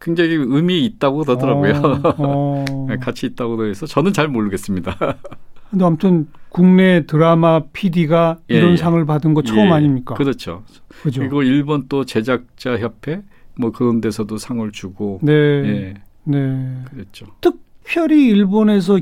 굉장히 0.00 0.34
의미 0.34 0.84
있다고 0.84 1.24
그러더라고요. 1.24 1.72
어, 1.82 2.14
어. 2.18 2.64
네, 2.88 2.96
같이 2.96 3.26
있다고 3.26 3.56
그래서 3.56 3.86
저는 3.86 4.12
잘 4.12 4.28
모르겠습니다. 4.28 4.96
근데 5.70 5.84
아무튼 5.84 6.28
국내 6.48 7.04
드라마 7.06 7.60
PD가 7.72 8.38
예, 8.50 8.56
이런 8.56 8.72
예. 8.72 8.76
상을 8.76 9.04
받은 9.04 9.34
거 9.34 9.42
처음 9.42 9.66
예, 9.66 9.70
아닙니까? 9.72 10.14
그렇죠. 10.14 10.64
그죠? 11.02 11.20
그리고 11.20 11.42
일본 11.42 11.84
또 11.88 12.04
제작자 12.04 12.78
협회 12.78 13.22
뭐 13.56 13.70
그런 13.70 14.00
데서도 14.00 14.38
상을 14.38 14.70
주고 14.72 15.18
네. 15.22 15.32
예. 15.32 15.94
네. 16.24 16.82
그랬죠. 16.90 17.26
특별히 17.40 18.28
일본에서 18.28 19.00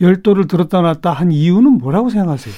열도를 0.00 0.48
들었다 0.48 0.80
놨다 0.80 1.12
한 1.12 1.30
이유는 1.30 1.72
뭐라고 1.78 2.10
생각하세요? 2.10 2.54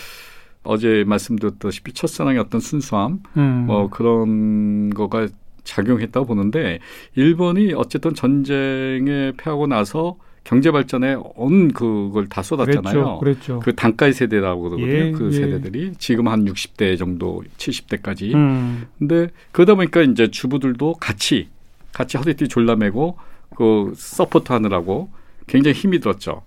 어제 0.65 1.05
말씀드렸다시피 1.07 1.93
첫사랑의 1.93 2.39
어떤 2.39 2.61
순수함, 2.61 3.21
음. 3.37 3.65
뭐 3.67 3.91
그런 3.91 4.91
거가 4.91 5.27
작용했다고 5.65 6.27
보는데 6.27 6.79
일본이 7.15 7.73
어쨌든 7.75 8.15
전쟁에 8.15 9.33
패하고 9.37 9.67
나서 9.67 10.17
경제 10.45 10.73
발전에 10.73 11.17
온 11.37 11.73
그걸 11.73 12.27
다 12.29 12.43
쏟았잖아요. 12.43 13.19
그랬죠. 13.19 13.19
그랬죠. 13.21 13.61
그 13.61 13.75
단카이 13.75 14.13
세대라고 14.13 14.63
그러거든요. 14.63 14.93
예, 14.93 15.13
그 15.13 15.29
예. 15.29 15.33
세대들이 15.33 15.93
지금 15.99 16.29
한 16.29 16.45
60대 16.45 16.99
정도, 16.99 17.45
70대까지. 17.59 18.35
음. 18.35 18.87
근데 18.99 19.29
그러다 19.53 19.77
보니까 19.77 20.03
이제 20.03 20.29
주부들도 20.29 20.95
같이 20.95 21.49
같이 21.93 22.17
허리띠 22.17 22.49
졸라매고 22.49 23.17
그 23.57 23.93
서포트 23.95 24.53
하느라고 24.53 25.11
굉장히 25.47 25.75
힘이 25.75 26.01
들었죠. 26.01 26.43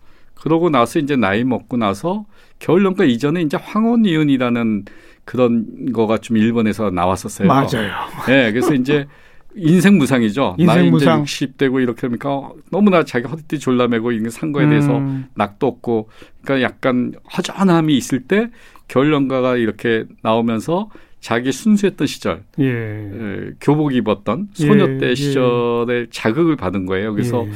그러고 0.45 0.69
나서 0.69 0.99
이제 0.99 1.15
나이 1.15 1.43
먹고 1.43 1.75
나서 1.75 2.27
겨울연가 2.59 3.03
이전에 3.03 3.41
이제 3.41 3.57
황혼이혼이라는 3.57 4.85
그런 5.25 5.91
거가 5.91 6.19
좀 6.19 6.37
일본에서 6.37 6.91
나왔었어요. 6.91 7.47
맞아요. 7.47 7.91
네, 8.27 8.51
그래서 8.51 8.75
이제 8.75 9.07
인생 9.55 9.97
무상이죠. 9.97 10.55
인생 10.59 10.75
나이 10.75 10.91
무상. 10.91 11.23
이제 11.23 11.47
60대고 11.47 11.81
이렇게 11.81 12.05
하니까 12.05 12.51
너무나 12.69 13.03
자기 13.03 13.25
허리띠 13.25 13.57
졸라매고 13.57 14.11
이런 14.11 14.29
산 14.29 14.51
거에 14.51 14.69
대해서 14.69 14.95
음. 14.99 15.25
낙도 15.33 15.65
없고 15.65 16.09
그러니까 16.43 16.63
약간 16.63 17.13
허전함이 17.35 17.97
있을 17.97 18.25
때 18.25 18.51
겨울연가가 18.87 19.57
이렇게 19.57 20.05
나오면서 20.21 20.91
자기 21.21 21.51
순수했던 21.51 22.05
시절, 22.05 22.43
예. 22.59 22.65
에, 22.69 23.51
교복 23.59 23.95
입었던 23.95 24.49
소녀 24.53 24.99
때 24.99 25.09
예. 25.09 25.15
시절에 25.15 26.01
예. 26.01 26.05
자극을 26.11 26.55
받은 26.55 26.85
거예요. 26.85 27.13
그래서 27.13 27.47
예. 27.47 27.51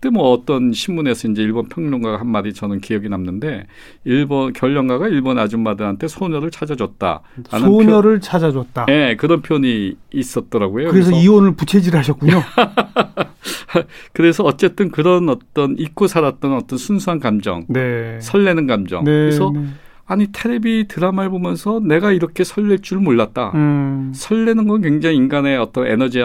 그때 0.00 0.08
뭐 0.08 0.32
어떤 0.32 0.72
신문에서 0.72 1.28
이제 1.28 1.42
일본 1.42 1.68
평론가가 1.68 2.20
한 2.20 2.26
마디 2.26 2.54
저는 2.54 2.80
기억이 2.80 3.10
남는데 3.10 3.66
일본 4.04 4.54
결령가가 4.54 5.08
일본 5.08 5.38
아줌마들한테 5.38 6.08
소녀를 6.08 6.50
찾아줬다. 6.50 7.20
소녀를 7.50 8.14
표, 8.14 8.20
찾아줬다. 8.20 8.86
예, 8.88 8.92
네, 8.92 9.16
그런 9.16 9.42
표현이 9.42 9.96
있었더라고요. 10.10 10.88
그래서, 10.88 11.10
그래서 11.10 11.22
이혼을 11.22 11.54
부채질하셨군요. 11.54 12.32
그래서 14.14 14.42
어쨌든 14.42 14.90
그런 14.90 15.28
어떤 15.28 15.76
잊고 15.78 16.06
살았던 16.06 16.54
어떤 16.54 16.78
순수한 16.78 17.20
감정, 17.20 17.66
네. 17.68 18.18
설레는 18.22 18.66
감정. 18.66 19.04
네, 19.04 19.10
그래서 19.10 19.52
네. 19.54 19.66
아니 20.10 20.26
테레비 20.32 20.88
드라마를 20.88 21.30
보면서 21.30 21.78
내가 21.78 22.10
이렇게 22.10 22.42
설렐 22.42 22.78
줄 22.80 22.98
몰랐다. 22.98 23.52
음. 23.54 24.10
설레는 24.12 24.66
건 24.66 24.82
굉장히 24.82 25.14
인간의 25.14 25.56
어떤 25.56 25.86
에너지 25.86 26.20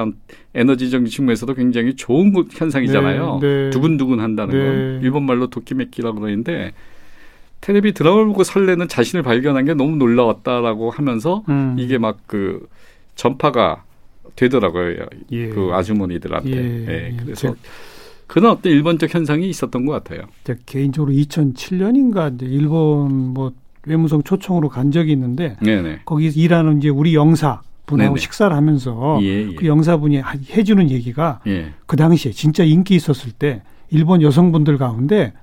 에너지적인 0.56 1.06
측면에서도 1.06 1.54
굉장히 1.54 1.96
좋은 1.96 2.34
현상이잖아요. 2.50 3.38
네, 3.44 3.48
네. 3.66 3.70
두근두근 3.70 4.22
한다는 4.22 4.58
네. 4.58 4.66
건 4.66 5.00
일본 5.04 5.28
말로 5.28 5.52
도끼맥기라고 5.52 6.20
그러는데 6.20 6.74
테레비 7.62 7.94
드라마를 7.94 8.26
보고 8.26 8.44
설레는 8.44 8.88
자신을 8.88 9.22
발견한 9.22 9.66
게 9.66 9.76
너무 9.76 9.98
놀라웠다라고 9.98 10.90
하면서 10.90 11.44
음. 11.48 11.76
이게 11.78 12.00
막 12.00 12.18
그 12.26 12.68
전파가 13.14 13.84
되더라고요. 14.36 15.06
예. 15.32 15.50
그 15.50 15.70
아주머니들한테. 15.74 16.52
예. 16.52 16.88
예. 16.88 17.18
그래서 17.24 17.54
그런 18.26 18.52
어떤 18.52 18.72
일본적 18.72 19.14
현상이 19.14 19.48
있었던 19.48 19.86
것 19.86 19.92
같아요. 19.92 20.22
개인적으로 20.66 21.14
2007년인가 21.14 22.34
이제 22.34 22.48
일본 22.48 23.12
뭐 23.34 23.54
외무성 23.86 24.24
초청으로 24.24 24.70
간 24.70 24.92
적이 24.92 25.12
있는데 25.14 25.58
네네. 25.62 26.02
거기 26.06 26.28
일하는 26.28 26.80
이제 26.80 26.90
우리 26.90 27.16
영사 27.16 27.62
분하고 27.86 28.16
네네. 28.16 28.22
식사를 28.22 28.56
하면서 28.56 29.20
예, 29.22 29.50
예. 29.50 29.56
그 29.56 29.68
영사분이 29.68 30.22
해주는 30.50 30.90
얘기가 30.90 31.40
예. 31.48 31.74
그 31.86 31.96
당시에 31.96 32.32
진짜 32.32 32.64
인기 32.64 32.96
있었을 32.96 33.32
때 33.32 33.62
일본 33.90 34.22
여성분들 34.22 34.78
가운데 34.78 35.34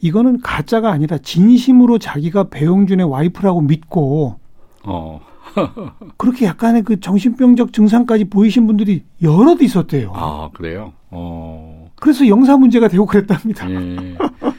이거는 0.00 0.40
가짜가 0.40 0.90
아니라 0.90 1.18
진심으로 1.18 1.98
자기가 1.98 2.44
배용준의 2.50 3.08
와이프라고 3.08 3.62
믿고 3.62 4.38
어. 4.84 5.20
그렇게 6.18 6.44
약간의 6.44 6.82
그 6.82 7.00
정신병적 7.00 7.72
증상까지 7.72 8.26
보이신 8.26 8.66
분들이 8.66 9.04
여럿 9.22 9.62
있었대요. 9.62 10.12
아 10.14 10.50
그래요? 10.52 10.92
어. 11.10 11.90
그래서 11.96 12.28
영사 12.28 12.58
문제가 12.58 12.88
되고 12.88 13.06
그랬답니다. 13.06 13.70
예. 13.70 14.16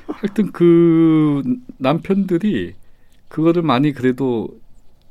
하여튼 0.07 0.51
그 0.51 1.43
남편들이 1.77 2.73
그거를 3.27 3.61
많이 3.61 3.91
그래도 3.93 4.49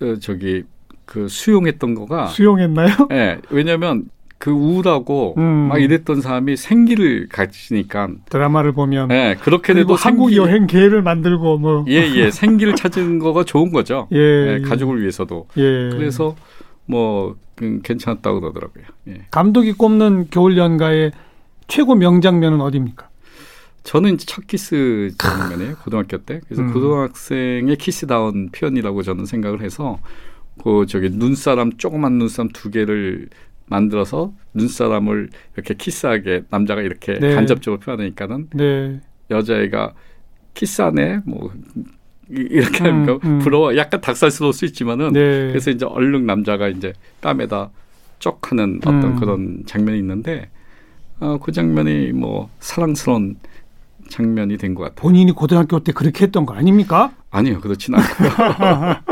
어, 0.01 0.17
저기 0.21 0.65
그 1.05 1.29
수용했던 1.29 1.95
거가 1.95 2.27
수용했나요? 2.27 2.89
예. 3.13 3.15
네, 3.15 3.41
왜냐하면 3.51 4.09
그 4.39 4.51
우울하고 4.51 5.35
음. 5.39 5.69
막 5.69 5.79
이랬던 5.79 6.21
사람이 6.21 6.57
생기를 6.57 7.29
가지니까 7.29 8.09
드라마를 8.29 8.73
보면 8.73 9.11
예, 9.11 9.15
네, 9.15 9.35
그렇게 9.37 9.73
돼도 9.73 9.95
한국 9.95 10.29
생기, 10.29 10.37
여행 10.37 10.67
계획을 10.67 11.03
만들고 11.03 11.59
뭐 11.59 11.85
예, 11.89 11.95
예. 11.95 12.31
생기를 12.33 12.75
찾은 12.75 13.19
거가 13.19 13.45
좋은 13.45 13.73
거죠. 13.73 14.09
예, 14.13 14.19
예, 14.19 14.61
가족을 14.61 15.01
위해서도. 15.01 15.49
예. 15.57 15.89
그래서 15.91 16.37
뭐 16.85 17.37
그, 17.55 17.81
괜찮았다고 17.83 18.41
그러더라고요. 18.41 18.85
예. 19.09 19.23
감독이 19.31 19.73
꼽는 19.73 20.27
겨울 20.31 20.59
연가의 20.59 21.13
최고 21.67 21.95
명장면은 21.95 22.61
어디입니까? 22.61 23.06
저는 23.87 24.15
이제 24.15 24.27
첫 24.27 24.49
키스 24.49 25.13
장면이에요 25.17 25.77
고등학교 25.77 26.19
때 26.19 26.41
그래서 26.45 26.63
음. 26.63 26.73
고등학생의 26.73 27.77
키스다운 27.77 28.51
표현이라고 28.51 29.03
저는 29.03 29.27
생각을 29.27 29.63
해서 29.63 30.01
그 30.63 30.87
저기 30.89 31.09
눈사람 31.11 31.77
조그만 31.77 32.15
눈사람 32.15 32.49
두 32.49 32.71
개를 32.73 33.29
만들어서 33.67 34.33
눈사람을 34.55 35.31
이렇게 35.55 35.75
키스하게 35.75 36.45
남자가 36.51 36.83
이렇게 36.83 37.15
네. 37.21 37.35
간접적으로 37.37 37.79
표현하니까는 37.79 38.49
네. 38.55 39.01
여자애가 39.31 39.95
키스하네 40.55 41.21
뭐 41.25 41.53
이렇게 42.29 42.89
음, 42.89 43.07
하니까 43.07 43.19
음. 43.25 43.39
부러워 43.39 43.77
약간 43.77 44.01
닭살스러울 44.01 44.53
수 44.53 44.65
있지만은 44.65 45.13
네. 45.13 45.21
그래서 45.49 45.71
이제 45.71 45.87
얼른 45.87 46.27
남자가 46.27 46.67
이제 46.69 46.93
뺨에다 47.21 47.71
쪽 48.19 48.51
하는 48.51 48.79
어떤 48.79 49.05
음. 49.05 49.17
그런 49.21 49.63
장면이 49.65 49.97
있는데 50.01 50.51
어, 51.21 51.39
그 51.39 51.53
장면이 51.53 52.13
뭐 52.13 52.51
사랑스러운 52.59 53.37
장면이 54.09 54.57
된 54.59 54.75
것 54.75 54.83
같아요. 54.85 54.97
본인이 55.03 55.33
고등학교 55.33 55.81
때 55.81 55.93
그렇게 55.93 56.25
했던 56.25 56.47
거 56.47 56.55
아닙니까? 56.55 57.13
아니요, 57.31 57.61
그렇진 57.61 57.95
않고요. 57.95 58.29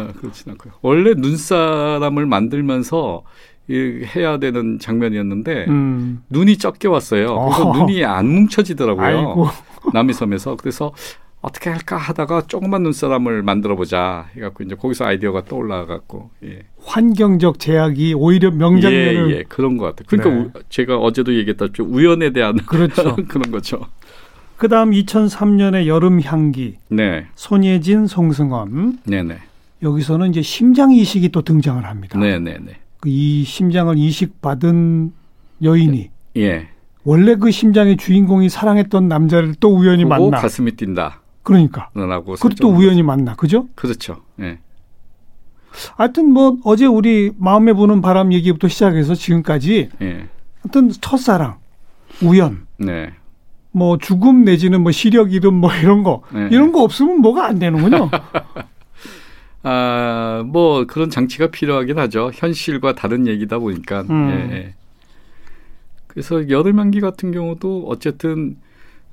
어, 0.00 0.12
그렇진 0.20 0.52
않고요. 0.52 0.74
원래 0.82 1.14
눈사람을 1.14 2.26
만들면서 2.26 3.22
해야 3.70 4.38
되는 4.38 4.78
장면이었는데 4.78 5.66
음. 5.68 6.22
눈이 6.30 6.56
적게 6.58 6.88
왔어요. 6.88 7.26
그래서 7.38 7.68
어. 7.68 7.76
눈이 7.78 8.04
안 8.04 8.26
뭉쳐지더라고요. 8.26 9.04
아이고. 9.06 9.48
남이섬에서 9.92 10.56
그래서 10.56 10.92
어떻게 11.40 11.70
할까 11.70 11.96
하다가 11.96 12.42
조그만 12.48 12.82
눈사람을 12.82 13.42
만들어 13.42 13.76
보자 13.76 14.28
해갖고 14.34 14.64
이제 14.64 14.74
거기서 14.74 15.04
아이디어가 15.04 15.44
떠올라갖고 15.44 16.30
예. 16.44 16.64
환경적 16.82 17.60
제약이 17.60 18.14
오히려 18.14 18.50
명장면을 18.50 19.30
예, 19.30 19.36
예 19.36 19.42
그런 19.48 19.76
것 19.76 19.86
같아요. 19.86 20.06
그러니까 20.08 20.58
네. 20.58 20.64
제가 20.68 20.98
어제도 20.98 21.32
얘기했다시피 21.34 21.82
우연에 21.82 22.30
대한 22.30 22.56
그렇죠. 22.66 23.16
그런 23.28 23.50
거죠. 23.52 23.86
그다음 24.56 24.90
2003년에 24.90 25.86
여름 25.86 26.20
향기, 26.20 26.74
네. 26.88 27.26
손예진, 27.36 28.08
송승헌, 28.08 28.98
네네. 29.04 29.38
여기서는 29.82 30.30
이제 30.30 30.42
심장 30.42 30.90
이식이 30.90 31.28
또 31.28 31.42
등장을 31.42 31.84
합니다. 31.84 32.18
네네네. 32.18 32.72
그이 32.98 33.44
심장을 33.44 33.96
이식 33.96 34.42
받은 34.42 35.12
여인이 35.62 36.10
예. 36.38 36.68
원래 37.04 37.36
그 37.36 37.52
심장의 37.52 37.96
주인공이 37.96 38.48
사랑했던 38.48 39.06
남자를 39.06 39.54
또 39.60 39.74
우연히 39.74 40.04
만나 40.04 40.38
가슴이 40.38 40.72
뛴다. 40.72 41.22
그러니까. 41.42 41.90
라고 41.94 42.34
그것도 42.34 42.68
우연히 42.68 43.02
만나. 43.02 43.34
그죠? 43.34 43.68
그렇죠. 43.74 44.22
예. 44.40 44.58
하여튼 45.96 46.30
뭐 46.30 46.56
어제 46.64 46.86
우리 46.86 47.30
마음에 47.38 47.72
부는 47.72 48.00
바람 48.00 48.32
얘기부터 48.32 48.68
시작해서 48.68 49.14
지금까지 49.14 49.90
예. 50.02 50.28
하여튼 50.62 50.90
첫사랑, 51.00 51.58
우연. 52.22 52.66
네. 52.78 53.12
뭐 53.70 53.98
죽음 53.98 54.44
내지는 54.44 54.82
뭐 54.82 54.92
시력 54.92 55.32
잃음 55.32 55.54
뭐 55.54 55.72
이런 55.72 56.02
거 56.02 56.22
네. 56.32 56.48
이런 56.50 56.72
거 56.72 56.82
없으면 56.82 57.20
뭐가 57.20 57.46
안 57.46 57.58
되는군요. 57.58 58.10
아, 59.62 60.42
뭐 60.46 60.86
그런 60.86 61.10
장치가 61.10 61.48
필요하긴 61.48 61.98
하죠. 61.98 62.30
현실과 62.32 62.94
다른 62.94 63.26
얘기다 63.26 63.58
보니까. 63.58 64.02
음. 64.08 64.30
예, 64.30 64.56
예. 64.56 64.74
그래서 66.06 66.48
여름만기 66.48 67.00
같은 67.00 67.32
경우도 67.32 67.84
어쨌든 67.88 68.56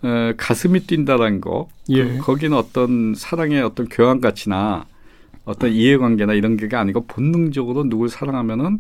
에, 0.06 0.34
가슴이 0.38 0.82
뛴다라는 0.82 1.42
거, 1.42 1.68
예. 1.90 2.04
그, 2.04 2.18
거기는 2.20 2.56
어떤 2.56 3.14
사랑의 3.16 3.62
어떤 3.62 3.88
교환 3.88 4.22
가치나 4.22 4.86
어떤 5.46 5.72
이해관계나 5.72 6.34
이런 6.34 6.58
게 6.58 6.74
아니고 6.76 7.06
본능적으로 7.08 7.84
누굴 7.90 8.10
사랑하면은 8.10 8.80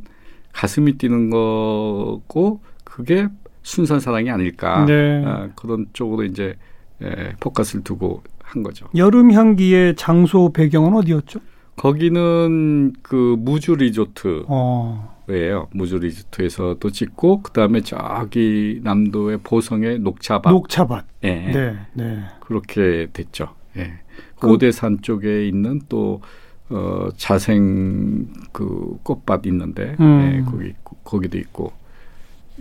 가슴이 0.52 0.94
뛰는 0.94 1.30
거고 1.30 2.62
그게 2.84 3.28
순수한 3.62 4.00
사랑이 4.00 4.30
아닐까 4.30 4.86
네. 4.86 5.24
아, 5.26 5.50
그런 5.56 5.88
쪽으로 5.94 6.24
이제 6.24 6.56
에, 7.02 7.34
포커스를 7.40 7.84
두고 7.84 8.24
한 8.42 8.64
거죠. 8.64 8.88
여름 8.96 9.32
향기의 9.32 9.96
장소 9.96 10.54
배경은 10.54 10.94
어디였죠? 10.94 11.40
거기는 11.76 12.94
그 13.02 13.36
무주 13.38 13.76
리조트. 13.76 14.46
어. 14.48 15.14
예요. 15.30 15.68
무주 15.72 15.98
리조트에서도 15.98 16.90
찍고 16.90 17.42
그다음에 17.42 17.82
저기 17.82 18.80
남도의 18.84 19.40
보성의 19.44 20.00
녹차밭. 20.00 20.54
녹차밭. 20.54 21.06
예. 21.24 21.52
네. 21.52 21.76
네. 21.94 22.24
그렇게 22.42 23.08
됐죠. 23.12 23.50
예. 23.78 23.94
그, 24.40 24.52
오대산 24.52 25.02
쪽에 25.02 25.48
있는 25.48 25.82
또 25.90 26.22
어, 26.70 27.10
자생 27.16 28.28
그 28.52 28.98
꽃밭 29.04 29.46
있는데 29.48 29.96
음. 30.00 30.22
예, 30.22 30.52
거기 30.52 30.74
거기도 31.04 31.38
있고 31.38 31.72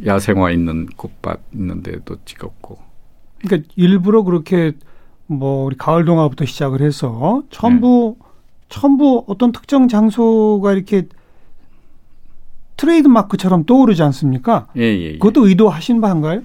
야생화 0.04 0.50
있는 0.50 0.86
꽃밭 0.86 1.40
있는데도 1.54 2.16
찍었고. 2.24 2.78
그러니까 3.40 3.68
일부러 3.76 4.22
그렇게 4.22 4.72
뭐 5.26 5.64
우리 5.64 5.76
가을 5.76 6.04
동화부터 6.04 6.44
시작을 6.44 6.82
해서 6.82 7.42
전부 7.50 8.16
네. 8.18 8.28
전부 8.68 9.24
어떤 9.26 9.52
특정 9.52 9.88
장소가 9.88 10.72
이렇게 10.72 11.06
트레이드 12.76 13.08
마크처럼 13.08 13.64
떠오르지 13.64 14.02
않습니까? 14.02 14.66
예, 14.76 14.82
예, 14.82 15.02
예. 15.02 15.12
그것도 15.12 15.46
의도하신 15.46 16.00
바인가요? 16.00 16.42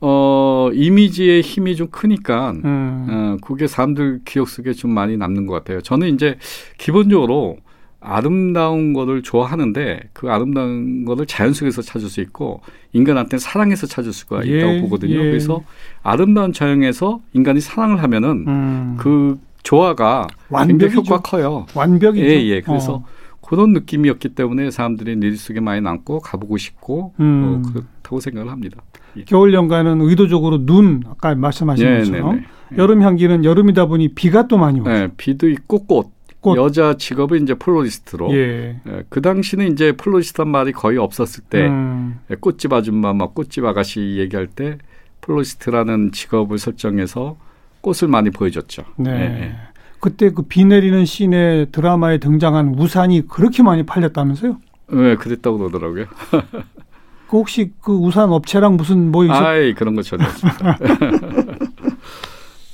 어, 0.00 0.70
이미지의 0.74 1.42
힘이 1.42 1.76
좀 1.76 1.88
크니까, 1.88 2.52
음. 2.64 3.06
어, 3.08 3.36
그게 3.40 3.66
사람들 3.66 4.20
기억 4.24 4.48
속에 4.48 4.72
좀 4.72 4.90
많이 4.90 5.16
남는 5.16 5.46
것 5.46 5.54
같아요. 5.54 5.80
저는 5.80 6.14
이제 6.14 6.38
기본적으로 6.76 7.58
아름다운 8.00 8.92
거를 8.94 9.22
좋아하는데 9.22 10.00
그 10.12 10.28
아름다운 10.28 11.04
거를 11.04 11.24
자연 11.24 11.52
속에서 11.52 11.82
찾을 11.82 12.08
수 12.08 12.20
있고 12.20 12.60
인간한테는 12.92 13.38
사랑에서 13.38 13.86
찾을 13.86 14.12
수가 14.12 14.44
예, 14.46 14.58
있다고 14.58 14.80
보거든요. 14.82 15.14
예. 15.14 15.22
그래서 15.22 15.62
아름다운 16.02 16.52
자연에서 16.52 17.20
인간이 17.32 17.60
사랑을 17.60 18.02
하면은 18.02 18.44
음. 18.48 18.96
그 18.98 19.38
조화가 19.62 20.26
완벽히 20.50 20.96
효과 20.96 21.20
커요. 21.20 21.66
완벽이죠. 21.74 22.26
예, 22.26 22.42
예. 22.42 22.60
그래서 22.60 22.94
어. 22.94 23.04
그런 23.42 23.72
느낌이었기 23.72 24.30
때문에 24.30 24.70
사람들이 24.70 25.16
늘 25.16 25.36
속에 25.36 25.60
많이 25.60 25.80
남고 25.80 26.20
가보고 26.20 26.56
싶고 26.56 27.12
음. 27.20 27.62
어, 27.64 27.68
그렇다고 27.68 28.20
생각을 28.20 28.50
합니다. 28.50 28.82
예. 29.16 29.24
겨울 29.24 29.52
연가는 29.52 30.00
의도적으로 30.00 30.64
눈 30.64 31.02
아까 31.08 31.34
말씀하신 31.34 31.84
네, 31.84 31.98
것처럼 31.98 32.36
네, 32.36 32.42
네. 32.70 32.78
여름 32.78 33.02
향기는 33.02 33.44
여름이다 33.44 33.86
보니 33.86 34.14
비가 34.14 34.48
또 34.48 34.56
많이 34.56 34.80
오죠. 34.80 34.90
네, 34.90 35.08
비도 35.16 35.48
있고 35.50 35.84
꽃. 35.84 36.10
꽃. 36.40 36.56
여자 36.56 36.94
직업은 36.96 37.42
이제 37.42 37.54
플로리스트로. 37.54 38.32
예. 38.34 38.80
예. 38.86 39.04
그 39.08 39.20
당시는 39.20 39.72
이제 39.72 39.92
플로리스트란 39.92 40.48
말이 40.48 40.72
거의 40.72 40.98
없었을 40.98 41.44
때 41.44 41.66
음. 41.68 42.18
예, 42.30 42.34
꽃집 42.34 42.72
아줌마, 42.72 43.12
막 43.12 43.34
꽃집 43.34 43.64
아가씨 43.64 44.16
얘기할 44.18 44.48
때 44.48 44.78
플로리스트라는 45.20 46.10
직업을 46.10 46.58
설정해서 46.58 47.36
꽃을 47.80 48.08
많이 48.10 48.30
보여줬죠. 48.30 48.84
네. 48.96 49.10
예. 49.10 49.71
그때 50.02 50.30
그 50.30 50.42
비 50.42 50.64
내리는 50.64 51.04
씬의 51.04 51.68
드라마에 51.70 52.18
등장한 52.18 52.74
우산이 52.76 53.28
그렇게 53.28 53.62
많이 53.62 53.84
팔렸다면서요? 53.86 54.58
네, 54.90 55.14
그랬다고 55.14 55.58
그러더라고요. 55.58 56.06
그 57.30 57.36
혹시 57.38 57.70
그 57.80 57.92
우산 57.92 58.30
업체랑 58.30 58.76
무슨 58.76 59.12
뭐 59.12 59.24
있었? 59.24 59.34
아이 59.36 59.74
그런 59.74 59.94
거 59.94 60.02
전혀 60.02 60.24
없습니다. 60.24 60.76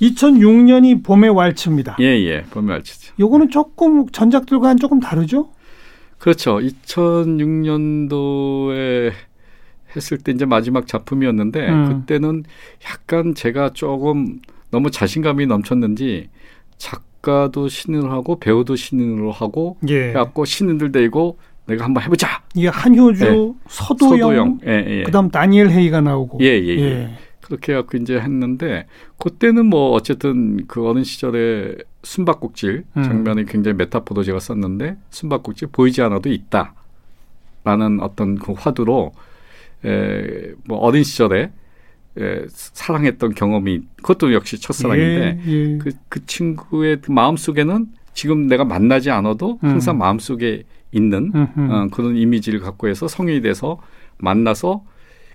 2006년이 0.01 1.03
봄의 1.03 1.29
왈츠입니다. 1.29 1.97
예, 1.99 2.05
예, 2.05 2.41
봄의 2.49 2.77
왈츠죠. 2.77 3.13
요거는 3.19 3.51
조금 3.51 4.09
전작들과는 4.09 4.77
조금 4.77 4.99
다르죠? 4.99 5.51
그렇죠. 6.17 6.57
2006년도에 6.59 9.11
했을 9.95 10.17
때 10.17 10.31
이제 10.31 10.45
마지막 10.45 10.87
작품이었는데 10.87 11.69
음. 11.69 11.99
그때는 12.07 12.43
약간 12.89 13.35
제가 13.35 13.73
조금 13.73 14.39
너무 14.71 14.89
자신감이 14.89 15.45
넘쳤는지 15.45 16.29
작 16.77 17.03
가도 17.21 17.67
신인을 17.67 18.11
하고 18.11 18.39
배우도 18.39 18.75
신인으로 18.75 19.31
하고 19.31 19.77
예. 19.87 20.09
해갖고 20.09 20.45
신인들 20.45 20.91
데리고 20.91 21.37
내가 21.65 21.85
한번 21.85 22.03
해보자. 22.03 22.41
이게 22.55 22.67
한효주, 22.67 23.25
예. 23.25 23.29
서도영, 23.67 24.17
서도영. 24.17 24.59
예, 24.65 24.85
예. 24.87 25.03
그다음 25.03 25.29
다니엘 25.29 25.69
헤이가 25.69 26.01
나오고. 26.01 26.39
예, 26.41 26.47
예. 26.47 27.09
그렇게 27.41 27.73
해갖고 27.73 27.97
이제 27.97 28.19
했는데 28.19 28.85
그때는 29.17 29.65
뭐 29.65 29.91
어쨌든 29.91 30.67
그 30.67 30.87
어린 30.87 31.03
시절에 31.03 31.75
숨바꼭질 32.03 32.85
음. 32.95 33.03
장면이 33.03 33.45
굉장히 33.45 33.75
메타포도 33.77 34.23
제가 34.23 34.39
썼는데 34.39 34.97
숨바꼭질 35.09 35.69
보이지 35.71 36.01
않아도 36.03 36.29
있다라는 36.29 38.01
어떤 38.01 38.35
그 38.35 38.53
화두로 38.53 39.13
에, 39.83 40.53
뭐 40.65 40.77
어린 40.77 41.03
시절에 41.03 41.51
에, 42.19 42.45
사랑했던 42.47 43.33
경험이 43.33 43.81
그것도 43.97 44.33
역시 44.33 44.59
첫사랑인데 44.59 45.39
예, 45.45 45.51
예. 45.51 45.77
그, 45.77 45.91
그 46.09 46.25
친구의 46.25 46.99
그 47.01 47.11
마음 47.11 47.37
속에는 47.37 47.87
지금 48.13 48.47
내가 48.47 48.65
만나지 48.65 49.11
않아도 49.11 49.59
항상 49.61 49.95
음. 49.95 49.99
마음 49.99 50.19
속에 50.19 50.63
있는 50.91 51.31
어, 51.35 51.87
그런 51.91 52.17
이미지를 52.17 52.59
갖고 52.59 52.87
해서 52.87 53.07
성인이 53.07 53.41
돼서 53.41 53.79
만나서 54.17 54.83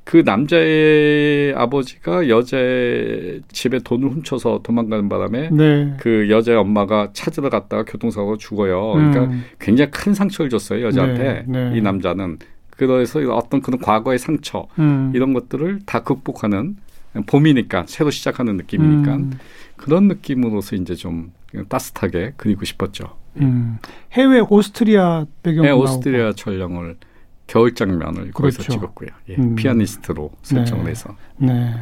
그 0.05 0.19
남자의 0.25 1.55
아버지가 1.55 2.29
여자의 2.29 3.41
집에 3.51 3.79
돈을 3.79 4.11
훔쳐서 4.11 4.61
도망가는 4.63 5.09
바람에 5.09 5.49
네. 5.51 5.95
그 5.99 6.29
여자의 6.29 6.59
엄마가 6.59 7.11
찾으러 7.15 7.49
갔다가 7.49 7.85
교통사고로 7.85 8.37
죽어요. 8.37 8.93
그러니까 8.93 9.25
음. 9.25 9.45
굉장히 9.59 9.91
큰 9.91 10.13
상처를 10.13 10.51
줬어요 10.51 10.85
여자한테 10.85 11.45
네. 11.49 11.71
네. 11.71 11.79
이 11.79 11.81
남자는. 11.81 12.39
그래서 12.77 13.21
어떤 13.35 13.61
그런 13.61 13.81
과거의 13.81 14.19
상처 14.19 14.67
음. 14.79 15.13
이런 15.15 15.33
것들을 15.33 15.81
다 15.87 16.03
극복하는 16.03 16.77
봄이니까 17.27 17.85
새로 17.87 18.11
시작하는 18.11 18.57
느낌이니까 18.57 19.15
음. 19.15 19.39
그런 19.77 20.09
느낌으로서 20.09 20.77
이제 20.77 20.95
좀 20.95 21.33
따뜻하게 21.69 22.35
그리고 22.37 22.65
싶었죠. 22.65 23.17
음. 23.37 23.79
해외 24.13 24.41
오스트리아 24.41 25.27
배경 25.43 25.65
네, 25.65 25.71
오스트리아 25.71 26.33
촬영을 26.33 26.97
겨울 27.47 27.75
장면을 27.75 28.33
그렇죠. 28.33 28.33
거기서 28.33 28.63
찍었고요. 28.65 29.09
예, 29.29 29.37
음. 29.37 29.55
피아니스트로 29.55 30.31
설정을 30.43 30.85
네. 30.85 30.91
해서. 30.91 31.15
네. 31.37 31.75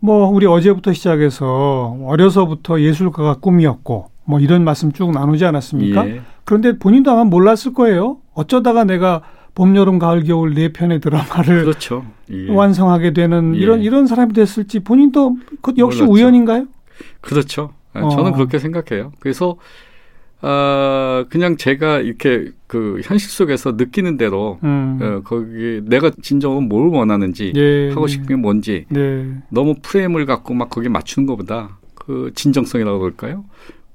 뭐 0.00 0.28
우리 0.28 0.46
어제부터 0.46 0.92
시작해서 0.92 1.96
어려서부터 2.04 2.80
예술가가 2.80 3.36
꿈이었고 3.36 4.10
뭐 4.24 4.40
이런 4.40 4.64
말씀 4.64 4.90
쭉 4.92 5.12
나누지 5.12 5.44
않았습니까? 5.44 6.08
예. 6.08 6.22
그런데 6.44 6.78
본인도 6.78 7.10
아마 7.10 7.24
몰랐을 7.24 7.72
거예요. 7.74 8.18
어쩌다가 8.34 8.84
내가 8.84 9.22
봄, 9.54 9.76
여름, 9.76 9.98
가을, 9.98 10.24
겨울 10.24 10.54
네 10.54 10.72
편의 10.72 11.00
드라마를 11.00 11.64
그렇죠. 11.64 12.06
예. 12.30 12.50
완성하게 12.50 13.12
되는 13.12 13.54
예. 13.54 13.58
이런 13.58 13.80
이런 13.80 14.06
사람이 14.06 14.32
됐을지 14.32 14.80
본인도 14.80 15.36
그 15.60 15.74
역시 15.76 16.02
몰랐죠. 16.02 16.12
우연인가요? 16.12 16.66
그렇죠. 17.20 17.72
어. 17.94 18.08
저는 18.08 18.32
그렇게 18.32 18.58
생각해요. 18.58 19.12
그래서 19.20 19.56
아, 20.40 21.24
그냥 21.28 21.56
제가 21.56 22.00
이렇게 22.00 22.50
그 22.66 23.00
현실 23.04 23.30
속에서 23.30 23.72
느끼는 23.72 24.16
대로 24.16 24.58
음. 24.64 24.98
어, 25.00 25.20
거기 25.22 25.80
내가 25.84 26.10
진정은 26.20 26.68
뭘 26.68 26.88
원하는지 26.88 27.52
예, 27.54 27.90
하고 27.90 28.08
싶은 28.08 28.26
게 28.26 28.34
뭔지 28.34 28.86
네. 28.88 29.30
너무 29.50 29.76
프레임을 29.80 30.26
갖고 30.26 30.52
막 30.54 30.68
거기에 30.68 30.88
맞추는 30.88 31.26
것보다 31.26 31.78
그 31.94 32.32
진정성이라고 32.34 32.98
그럴까요? 32.98 33.44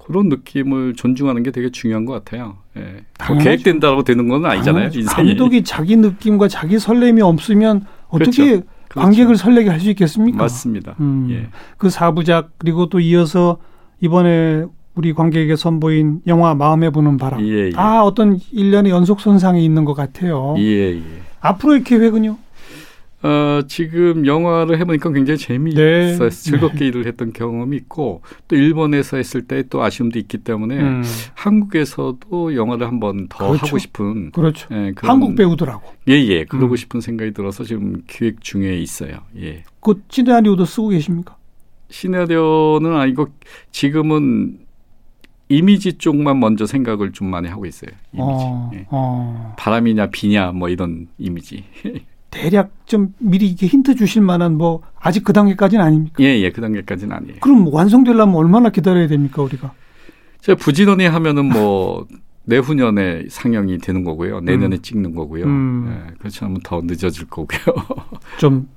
그런 0.08 0.30
느낌을 0.30 0.94
존중하는 0.94 1.42
게 1.42 1.50
되게 1.50 1.70
중요한 1.70 2.06
것 2.06 2.12
같아요. 2.14 2.56
예. 2.78 3.04
뭐 3.28 3.36
계획된다고 3.38 4.04
되는 4.04 4.26
건 4.26 4.46
아니잖아요. 4.46 4.86
인생이. 4.86 5.04
감독이 5.04 5.62
자기 5.64 5.96
느낌과 5.96 6.48
자기 6.48 6.78
설렘이 6.78 7.20
없으면 7.20 7.84
어떻게 8.08 8.44
그렇죠. 8.48 8.66
그렇죠. 8.88 9.00
관객을 9.04 9.36
설레게 9.36 9.68
할 9.68 9.80
수 9.80 9.90
있겠습니까? 9.90 10.38
맞습니다. 10.38 10.94
음. 11.00 11.28
예. 11.30 11.48
그 11.76 11.90
사부작 11.90 12.52
그리고 12.56 12.88
또 12.88 13.00
이어서 13.00 13.58
이번에 14.00 14.64
우리 14.94 15.12
관객에게 15.12 15.56
선보인 15.56 16.22
영화 16.26 16.54
마음에 16.54 16.88
부는 16.88 17.18
바람. 17.18 17.42
예, 17.46 17.66
예. 17.66 17.70
다 17.70 18.02
어떤 18.02 18.40
일련의 18.50 18.90
연속 18.90 19.20
선상에 19.20 19.60
있는 19.60 19.84
것 19.84 19.92
같아요. 19.92 20.54
예, 20.58 20.94
예. 20.96 21.02
앞으로의 21.40 21.84
계획은요? 21.84 22.36
어, 23.22 23.62
지금 23.68 24.26
영화를 24.26 24.78
해보니까 24.80 25.10
굉장히 25.12 25.38
재미있어요. 25.38 26.18
네. 26.18 26.30
즐겁게 26.30 26.78
네. 26.78 26.86
일을 26.86 27.06
했던 27.06 27.32
경험이 27.32 27.76
있고 27.76 28.22
또 28.48 28.56
일본에서 28.56 29.16
했을 29.16 29.42
때 29.42 29.58
또 29.70 29.82
아쉬움도 29.82 30.18
있기 30.20 30.38
때문에 30.38 30.78
음. 30.78 31.02
한국에서도 31.34 32.54
영화를 32.54 32.86
한번 32.86 33.28
더 33.28 33.48
그렇죠. 33.48 33.66
하고 33.66 33.78
싶은 33.78 34.30
그렇죠. 34.32 34.68
예, 34.72 34.92
한국 34.96 35.34
배우들하고 35.34 35.92
예예 36.08 36.26
예, 36.28 36.44
그러고 36.44 36.74
음. 36.74 36.76
싶은 36.76 37.00
생각이 37.00 37.32
들어서 37.32 37.64
지금 37.64 38.02
기획 38.06 38.40
중에 38.40 38.76
있어요. 38.78 39.18
예. 39.36 39.64
그 39.80 40.02
시나리오도 40.08 40.64
쓰고 40.64 40.88
계십니까? 40.88 41.36
시나리오는 41.90 42.94
아니고 42.94 43.28
지금은 43.72 44.58
이미지 45.48 45.94
쪽만 45.94 46.38
먼저 46.38 46.66
생각을 46.66 47.12
좀 47.12 47.30
많이 47.30 47.48
하고 47.48 47.64
있어요. 47.66 47.90
이미지. 48.12 48.22
어, 48.22 48.70
예. 48.74 48.86
어. 48.90 49.54
바람이냐 49.58 50.08
비냐 50.10 50.52
뭐 50.52 50.68
이런 50.68 51.08
이미지. 51.18 51.64
대략 52.30 52.70
좀 52.86 53.14
미리 53.18 53.46
이게 53.48 53.66
힌트 53.66 53.94
주실 53.96 54.22
만한 54.22 54.56
뭐 54.56 54.82
아직 54.98 55.24
그 55.24 55.32
단계까지는 55.32 55.84
아닙니까? 55.84 56.16
예, 56.20 56.38
예, 56.40 56.50
그 56.50 56.60
단계까지는 56.60 57.14
아니에요. 57.16 57.36
그럼 57.40 57.72
완성되려면 57.72 58.34
얼마나 58.34 58.68
기다려야 58.70 59.06
됩니까, 59.08 59.42
우리가? 59.42 59.72
제가 60.40 60.56
부지런히 60.58 61.06
하면은 61.06 61.46
뭐 61.46 62.06
내후년에 62.44 63.24
상영이 63.28 63.78
되는 63.78 64.04
거고요. 64.04 64.40
내년에 64.40 64.76
음. 64.76 64.82
찍는 64.82 65.14
거고요. 65.14 65.44
음. 65.44 66.06
예, 66.10 66.14
그렇지 66.18 66.44
않으면 66.44 66.60
더 66.64 66.80
늦어질 66.84 67.26
거고요. 67.28 67.60
좀, 68.38 68.68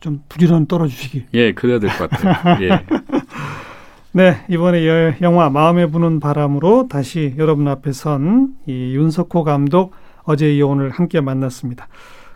좀 0.00 0.22
부지런 0.28 0.66
떨어주시기. 0.66 1.26
예, 1.34 1.52
그래야 1.52 1.78
될 1.78 1.90
것 1.90 2.08
같아요. 2.10 2.62
예. 2.64 2.84
네, 4.12 4.38
이번에 4.48 5.16
영화 5.22 5.50
마음에 5.50 5.86
부는 5.86 6.18
바람으로 6.20 6.88
다시 6.88 7.34
여러분 7.38 7.68
앞에 7.68 7.92
선 7.92 8.54
이 8.66 8.94
윤석호 8.94 9.44
감독 9.44 9.92
어제 10.24 10.60
오늘 10.62 10.90
함께 10.90 11.20
만났습니다. 11.20 11.86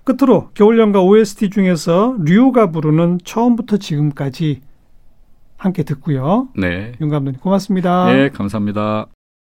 끝으로 0.04 0.50
겨울연가 0.54 1.02
OST 1.02 1.50
중에서 1.50 2.16
류가 2.20 2.70
부르는 2.70 3.20
처음부터 3.24 3.78
지금까지 3.78 4.60
함께 5.56 5.82
듣고요. 5.82 6.48
네. 6.56 6.92
윤 7.00 7.08
감독님 7.08 7.40
고맙습니다. 7.40 8.12
네, 8.12 8.28
감사합니다. 8.28 9.06